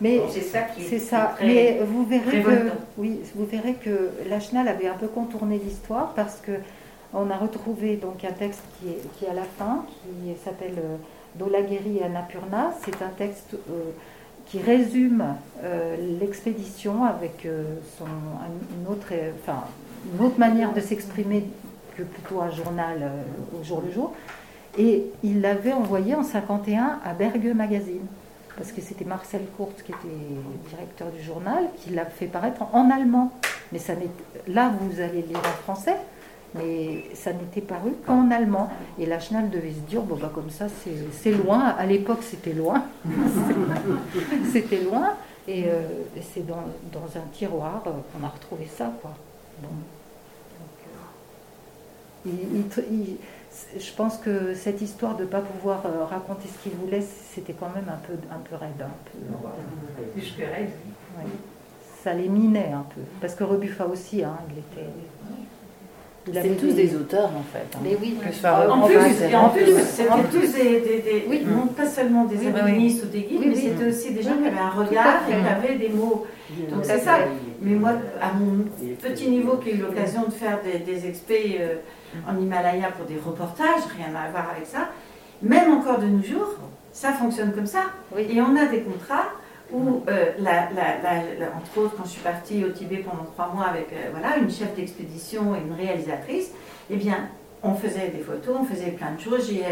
[0.00, 3.44] Mais Bon, c'est ça qui est, ça, est très- mais vous verrez que oui, vous
[3.46, 6.52] verrez que Lachenal avait un peu contourné l'histoire parce que
[7.14, 10.96] on a retrouvé donc un texte qui est, qui à la fin, qui s'appelle euh,
[11.36, 12.72] Dolagueri et Annapurna.
[12.84, 13.90] C'est un texte euh,
[14.46, 15.24] qui résume
[15.62, 17.46] euh, l'expédition avec
[17.98, 19.64] son, un- une, autre, enfin,
[20.14, 21.44] une autre manière de s'exprimer
[21.96, 23.12] que plutôt un journal
[23.58, 24.12] au jour le jour.
[24.78, 28.06] Et il l'avait envoyé en 51 à Bergue Magazine
[28.56, 32.90] parce que c'était Marcel Courte qui était directeur du journal, qui l'a fait paraître en,
[32.90, 33.32] allemand.
[33.72, 33.94] Mais ça
[34.48, 35.96] là, vous allez le lire en français,
[36.54, 38.70] mais ça n'était paru qu'en allemand.
[38.98, 41.60] Et la Chenal devait se dire, bon, bah, comme ça, c'est c'est loin.
[41.78, 42.84] À l'époque, c'était loin.
[44.52, 45.14] c'était loin.
[45.48, 45.80] Et, euh,
[46.16, 49.10] et c'est dans, dans un tiroir euh, qu'on a retrouvé ça, quoi.
[49.60, 49.68] Bon.
[49.68, 53.16] Donc, euh, il- il tr- il-
[53.80, 57.02] je pense que cette histoire de ne pas pouvoir euh, raconter ce qu'il voulait,
[57.34, 58.80] c'était quand même un peu, un peu raide.
[58.80, 59.18] Un peu,
[60.14, 60.70] Plus que raide.
[61.18, 61.24] ouais.
[62.04, 63.00] Ça les minait un peu.
[63.20, 64.88] Parce que Rebuffa aussi, hein, il était.
[66.32, 67.66] C'est tous des auteurs en fait.
[67.74, 67.80] hein.
[67.82, 71.44] Mais oui, Que soit En plus, en plus, c'était tous des, des- des- Oui.
[71.46, 74.58] non pas seulement des Oui, ou des guides, mais c'était aussi des gens qui avaient
[74.58, 76.26] un regard et qui avaient des mots.
[76.70, 77.16] Donc c'est ça.
[77.60, 78.64] Mais moi, à mon
[79.00, 81.74] petit niveau, qui ai eu l'occasion de faire des, des expés euh,
[82.28, 84.88] en Himalaya pour des reportages, rien à voir avec ça,
[85.42, 86.54] même encore de nos jours,
[86.92, 87.84] ça fonctionne comme ça.
[88.16, 89.28] Et on a des contrats
[89.72, 93.24] où, euh, la- la- la- la- entre autres, quand je suis partie au Tibet pendant
[93.24, 96.50] trois mois avec euh, voilà, une chef d'expédition et une réalisatrice,
[96.90, 97.28] eh bien,
[97.62, 99.62] on faisait des photos, on faisait plein de choses, euh,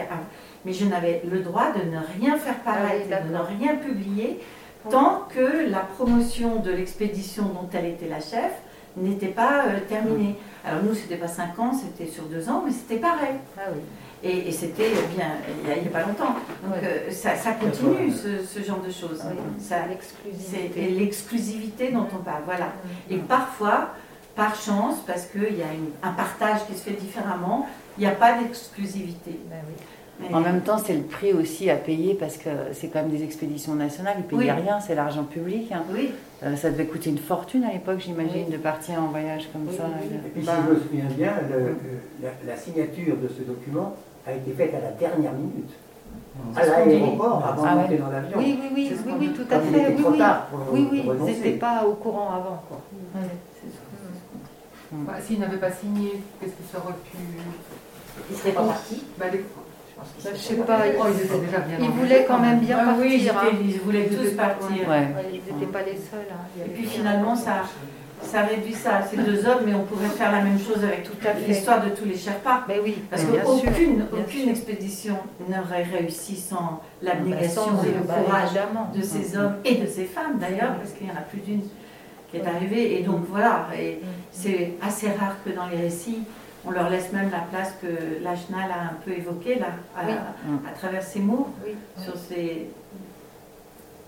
[0.65, 3.77] mais je n'avais le droit de ne rien faire Ah oui, paraître, de ne rien
[3.77, 4.41] publier,
[4.89, 8.53] tant que la promotion de l'expédition dont elle était la chef
[8.97, 10.37] n'était pas euh, terminée.
[10.65, 13.37] Alors nous, c'était pas cinq ans, c'était sur deux ans, mais c'était pareil.
[13.59, 13.81] Ah oui.
[14.23, 15.29] Et, et c'était bien
[15.63, 16.35] il n'y a, il y a pas longtemps.
[16.65, 16.81] Donc Ouais.
[17.09, 19.23] euh, ça, ça continue, ce, ce genre de choses.
[19.25, 19.37] Oui.
[19.59, 20.89] Ça- c'est L'exclusivité.
[20.91, 22.43] l'exclusivité dont on parle.
[22.45, 22.73] Voilà.
[23.11, 23.91] Et parfois,
[24.37, 27.67] par chance, parce qu'il y a une- un partage qui se fait différemment,
[27.97, 29.39] il n'y a pas d'exclusivité.
[29.51, 29.75] Ben oui.
[30.29, 33.11] Mais- En même temps, c'est le prix aussi à payer parce que c'est quand même
[33.11, 34.17] des expéditions nationales.
[34.19, 34.61] Ils payaient Oui.
[34.63, 35.73] rien, c'est l'argent public.
[35.73, 35.83] hein.
[35.95, 36.11] oui,
[36.43, 38.53] Euh, ça devait coûter une fortune à l'époque, j'imagine, Oui.
[38.53, 39.85] de partir en voyage comme Oui, ça.
[39.87, 40.17] oui, oui.
[40.27, 41.73] Et puis, Bah, si je me souviens bien, le- euh,
[42.23, 43.95] la, la signature de ce document
[44.31, 45.71] a été faite à la dernière minute,
[46.57, 47.83] à l'aéroport, avant Ah de ouais.
[47.83, 48.39] monter dans l'avion.
[48.39, 49.69] Oui, oui, oui, oui, oui, tout à fait.
[49.81, 50.19] était Oui, trop oui.
[50.19, 52.81] tard pour, Oui, oui, ils n'étaient pas au courant avant, quoi.
[54.93, 57.17] Bah, S'ils n'avaient pas signé, qu'est-ce que ça aurait pu.
[58.31, 59.05] Ils seraient pas partis.
[59.19, 59.45] Bah, les-
[60.19, 62.39] Je qu'ils Bah, sais pas pas, Oh, ils étaient déjà bien Ils engagés, voulaient quand
[62.41, 63.39] même bien Ah oui, ils, partir.
[63.39, 63.53] hein.
[63.53, 64.89] étaient- ils voulaient tous partir.
[64.89, 64.89] ouais.
[64.89, 66.27] Ouais, Ils n'étaient pas les seuls.
[66.33, 66.63] hein.
[66.65, 67.63] Et puis finalement, ça,
[68.23, 71.03] ça réduit ça à ces deux hommes, mais on pourrait faire la même chose avec
[71.05, 71.49] Tout à fait.
[71.49, 72.65] l'histoire de tous les Sherpas.
[72.69, 75.17] Mais oui, Parce qu'aucune aucune expédition
[75.49, 78.51] n'aurait réussi sans Bah, l'abnégation sans- et le bah, courage
[78.95, 81.63] de ces hommes et de ces femmes d'ailleurs, parce qu'il y en a plus d'une
[82.31, 83.01] qui est arrivée.
[83.01, 84.07] Et donc voilà, et Mm.
[84.31, 86.21] c'est assez rare que dans les récits,
[86.65, 90.13] on leur laisse même la place que Lachenal a un peu évoquée là, à, Oui.
[90.69, 91.73] à travers ces mots, Oui,
[92.05, 92.69] sur ces,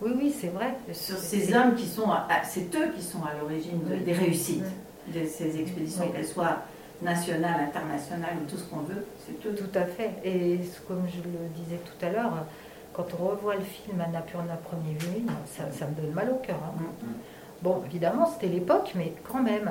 [0.05, 0.75] oui, oui, c'est vrai.
[0.93, 2.09] sur C'est- ces hommes qui sont,
[2.45, 4.01] c'est eux qui sont à l'origine de- Oui.
[4.01, 4.65] des réussites
[5.09, 6.13] de ces expéditions, Oui.
[6.13, 6.59] qu'elles soient
[7.01, 9.55] nationales, internationales ou tout ce qu'on veut, c'est eux.
[9.55, 10.11] Tout à fait.
[10.25, 12.33] Et comme je le disais tout à l'heure,
[12.93, 16.59] quand on revoit le film Annapurna Premier Venu, ça, ça me donne mal au cœur.
[16.79, 16.83] hein.
[17.63, 19.71] Bon, évidemment, c'était l'époque, mais quand même.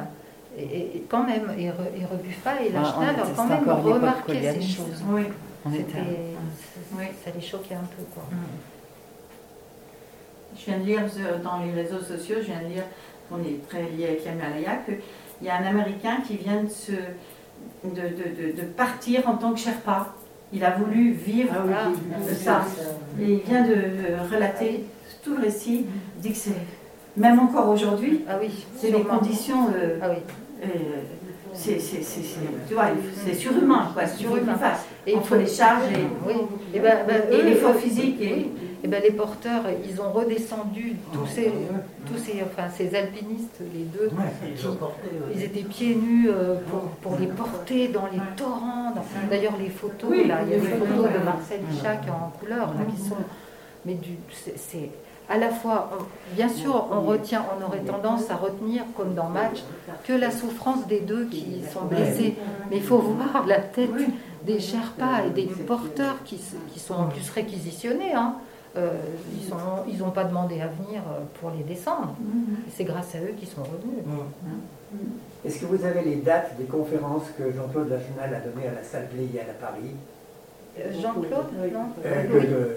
[0.57, 3.69] Et, quand même, et, Re- et Rebuffa et Ah, Lachenal on ont était- quand même
[3.69, 5.01] remarqué ces choses.
[5.07, 5.23] Oui.
[5.65, 6.35] on C'était- était.
[6.97, 7.05] Oui.
[7.23, 8.23] Ça les choquait un peu, quoi.
[10.57, 12.83] Je viens de lire euh, dans les réseaux sociaux, je viens de lire,
[13.31, 16.91] on est très lié avec l'Himalaya, qu'il y a un Américain qui vient de, se,
[16.91, 20.13] de, de- de- de partir en tant que Sherpa.
[20.53, 21.87] Il a voulu vivre Ah,
[22.29, 22.65] de ça.
[23.21, 23.73] Et il vient de
[24.33, 24.83] relater
[25.23, 25.85] tout le récit.
[26.17, 26.51] Il dit que c'est
[27.17, 29.17] Même encore aujourd'hui, Ah oui, c'est des sûrement.
[29.17, 29.67] conditions.
[29.75, 30.17] euh, Ah oui.
[30.63, 30.67] euh,
[31.53, 32.87] c'est, c'est, c'est, c'est- tu vois,
[33.25, 34.57] c'est surhumain, quoi, surhumain.
[35.15, 36.33] Entre faut- les charges et, Oui.
[36.73, 38.21] Et, ben, ben, et l'effort physique.
[38.21, 38.49] Et,
[38.83, 41.51] Et ben, les porteurs, ils ont redescendu tous ces,
[42.07, 44.09] tous ces, enfin, ces alpinistes, les deux,
[44.57, 45.33] Ils ont porté, ouais.
[45.35, 48.93] ils étaient pieds nus euh, pour, pour les porter dans les torrents.
[49.29, 52.67] D'ailleurs, les photos, Oui, là, il y a des photos de Marcel Ichac en couleur,
[52.73, 53.15] là, qui sont.
[53.85, 54.89] Mais du, c'est- c'est
[55.29, 59.29] à la fois, on- bien sûr, on retient, on aurait tendance à retenir, comme dans
[59.29, 59.59] Match,
[60.05, 62.35] que la souffrance des deux qui sont blessés.
[62.71, 63.91] Mais il faut voir la tête
[64.43, 66.39] des Sherpas et des porteurs qui,
[66.73, 68.13] qui sont en plus réquisitionnés.
[68.13, 68.33] hein.
[68.77, 68.89] Euh,
[69.37, 72.15] ils n'ont ils ont pas demandé à venir euh, pour les descendre.
[72.67, 74.03] Et C'est grâce à eux qu'ils sont revenus.
[75.45, 78.83] Est-ce que vous avez les dates des conférences que Jean-Claude Lachenal a données à la
[78.83, 79.91] salle Pléiade à Paris?
[80.79, 82.75] Euh, Jean-Claude, non euh,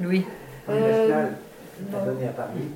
[0.00, 0.24] Louis.
[0.68, 2.04] le- Euh, a non.
[2.06, 2.68] donné à Paris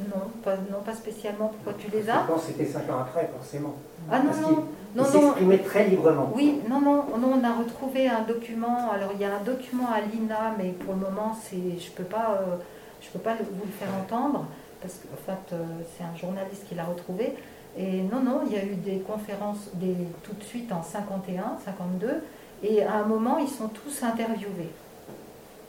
[0.00, 1.48] Non, pas, non, pas spécialement.
[1.48, 3.74] Pourquoi tu les Je as pense que c'était cinq ans après, forcément.
[4.08, 4.64] Ah non, Parce non.
[4.94, 5.58] Non, non.
[5.64, 6.30] très librement.
[6.34, 8.90] Oui, non, non, non, on a retrouvé un document.
[8.92, 12.04] Alors il y a un document à l'INA, mais pour le moment, c'est, je peux
[12.04, 12.56] pas, euh,
[13.00, 14.46] je peux pas vous le faire entendre
[14.80, 15.58] parce que en fait, euh,
[15.96, 17.34] c'est un journaliste qui l'a retrouvé.
[17.78, 21.58] Et non, non, il y a eu des conférences des, tout de suite en 51,
[21.64, 22.22] 52,
[22.64, 24.70] et à un moment, ils sont tous interviewés.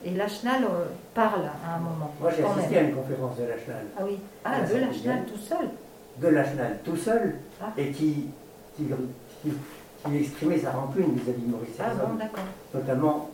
[0.04, 2.12] Et Lachenal euh, parle à un moment.
[2.20, 2.84] Moi, j'ai assisté même.
[2.86, 5.68] à une conférence de Lachenal, Ah oui, ah, Ah, de Lachenal tout seul.
[6.20, 7.66] de Lachenal tout seul, Ah.
[7.78, 8.26] et qui,
[8.76, 8.84] qui,
[9.42, 9.52] qui-
[10.04, 12.18] qui exprimait sa rancune vis-à-vis de Maurice Ah bon.
[12.74, 13.30] Notamment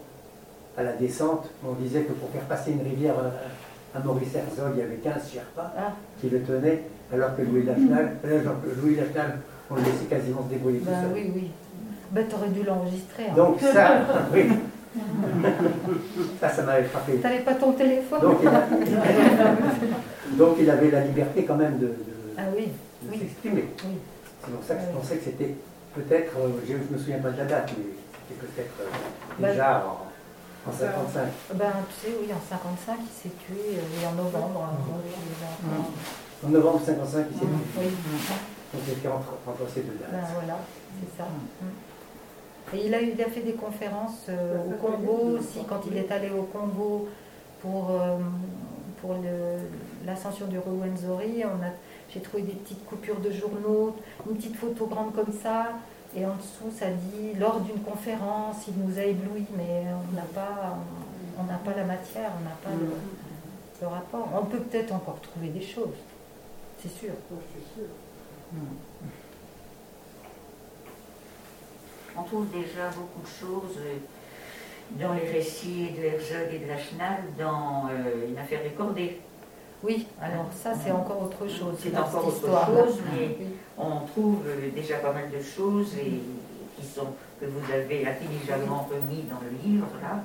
[0.77, 4.73] à la descente, on disait que pour faire passer une rivière à, à Maurice Herzog,
[4.75, 5.93] il y avait 15 Sherpas Ah.
[6.21, 6.83] qui le tenaient,
[7.13, 8.43] alors que Louis Lachenal, euh,
[8.83, 9.39] Louis Lachenal,
[9.71, 11.11] on le laissait quasiment se débrouiller tout Ben seul.
[11.15, 11.51] oui, oui.
[12.13, 13.25] Ben t'aurais dû l'enregistrer.
[13.31, 13.35] hein.
[13.35, 14.01] Donc ça,
[14.35, 14.45] oui.
[16.41, 17.17] ça, ça m'avait frappé.
[17.17, 18.67] T'avais pas ton téléphone Donc il, a-
[20.37, 21.95] donc il avait la liberté quand même de, de-
[22.37, 22.69] Ah oui,
[23.03, 23.19] de oui.
[23.21, 23.65] s'exprimer.
[23.85, 23.91] Oui.
[24.49, 25.55] C'est pour ça que je pensais que c'était
[25.95, 28.89] peut-être, euh, je ne me souviens pas de la date, mais c'était peut-être euh,
[29.39, 31.29] Bah, déjà en, en 55.
[31.55, 34.65] Ben, tu sais, oui, en 55, il s'est tué, euh, oui, en novembre.
[34.73, 35.85] hein,
[36.45, 37.49] En novembre 55, il s'est tué.
[37.79, 37.87] Oui,
[38.73, 40.31] Donc c'était entre, entre ces deux ben dates.
[40.35, 40.59] voilà,
[41.01, 41.29] c'est ça.
[42.75, 46.11] Et il a, il a fait des conférences euh, au Congo aussi, quand il est
[46.13, 47.09] allé au Congo
[47.63, 48.19] pour, euh,
[49.01, 49.15] pour
[50.07, 51.45] l'ascension du Rwenzori.
[51.45, 51.71] On a,
[52.11, 53.97] j'ai trouvé des petites coupures de journaux,
[54.29, 55.73] une petite photo grande comme ça.
[56.17, 60.23] Et en dessous, ça dit lors d'une conférence, il nous a éblouis, mais on n'a
[60.23, 60.79] pas,
[61.39, 62.91] on n'a pas la matière, on n'a pas le,
[63.83, 64.29] le rapport.
[64.35, 65.99] On peut peut-être encore trouver des choses,
[66.83, 67.11] c'est sûr.
[72.17, 73.97] On trouve déjà beaucoup de choses euh,
[74.99, 79.21] dans les récits de Herzog et de Lachenal dans euh, une affaire décordée.
[79.85, 81.75] Oui, alors ça c'est encore autre chose.
[81.81, 83.37] C'est encore cette autre chose, mais
[83.77, 86.21] on trouve euh, déjà pas mal de choses et
[86.77, 87.07] qui sont
[87.41, 90.25] que vous avez intelligemment remis dans le livre là.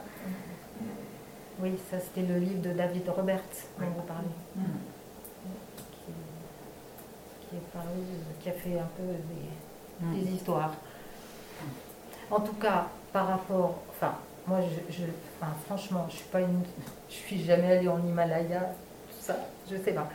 [1.61, 3.41] Oui, ça c'était le livre de David Roberts
[3.79, 4.27] dont vous parlez.
[6.05, 6.11] Qui,
[7.49, 7.99] qui est paru,
[8.41, 10.73] qui a fait un peu des, des histoires.
[12.31, 14.15] En tout cas, par rapport, enfin,
[14.47, 15.03] moi, je, je-
[15.39, 16.63] enfin, franchement, je suis pas une,
[17.07, 18.71] je suis jamais allée en Himalaya,
[19.23, 19.35] ça,
[19.69, 20.07] je sais pas.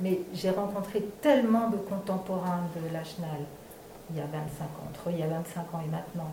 [0.00, 3.40] Mais j'ai rencontré tellement de contemporains de Lachenal
[4.10, 6.30] il y a 25 ans, entre il y a 25 ans et maintenant.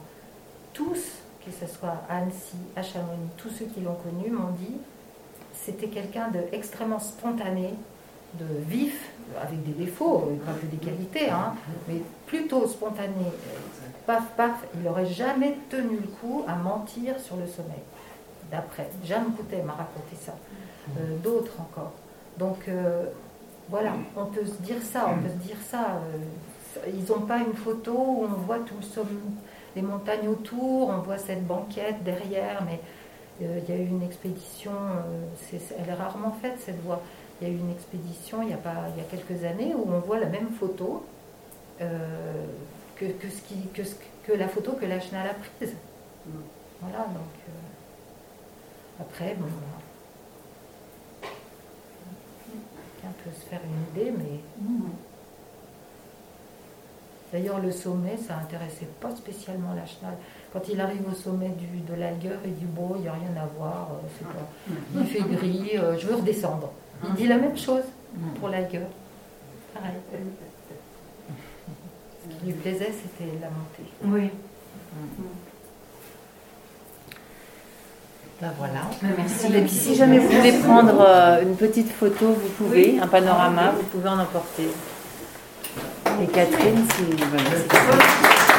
[0.73, 1.03] Tous,
[1.45, 4.75] que ce soit à Annecy, à Chamonix, tous ceux qui l'ont connu m'ont dit
[5.53, 7.73] c'était quelqu'un d'extrêmement spontané,
[8.35, 9.11] de vif,
[9.41, 11.53] avec des défauts, pas que des qualités, hein,
[11.87, 13.25] mais plutôt spontané.
[14.05, 17.81] Paf, paf, il n'aurait jamais tenu le coup à mentir sur le sommeil.
[18.51, 20.33] D'après, Jeanne Coutet m'a raconté ça.
[20.97, 21.91] Euh, D'autres encore.
[22.39, 23.05] Donc euh,
[23.69, 26.01] voilà, on peut se dire ça, on peut se dire ça.
[26.01, 29.19] euh, ils n'ont pas une photo où on voit tout le somme,
[29.75, 32.79] les montagnes autour, on voit cette banquette derrière, mais
[33.45, 37.01] euh, il y a eu une expédition, euh, elle est rarement faite cette voie.
[37.41, 39.73] Il y a eu une expédition il y a, pas, il y a quelques années
[39.75, 41.05] où on voit la même photo
[41.79, 45.73] que, que, ce qui, que, ce- que la photo que la Chenal a prise.
[46.81, 47.31] Voilà, donc.
[48.99, 49.47] après, bon.
[52.99, 54.39] Chacun peut se faire une idée, mais.
[57.31, 60.15] D'ailleurs, le sommet, ça intéressait pas spécialement la Chenal.
[60.51, 63.35] Quand il arrive au sommet du, de l'Alguer, il dit Bon, il n'y a rien
[63.39, 64.49] à voir, euh, c'est pas.
[64.95, 66.71] Il fait gris, euh, je veux redescendre.
[67.07, 67.83] Il dit la même chose
[68.39, 68.81] pour l'Alguer.
[69.73, 69.93] Pareil.
[72.23, 73.89] Ce qui lui plaisait, c'était la montée.
[74.05, 74.31] Oui.
[78.41, 78.81] Ben voilà.
[79.17, 79.47] Merci.
[79.47, 83.73] Et puis si jamais vous voulez prendre euh, une petite photo, vous pouvez, un panorama,
[83.77, 84.69] vous pouvez en emporter.
[86.21, 88.58] Et Catherine, si, voilà, si-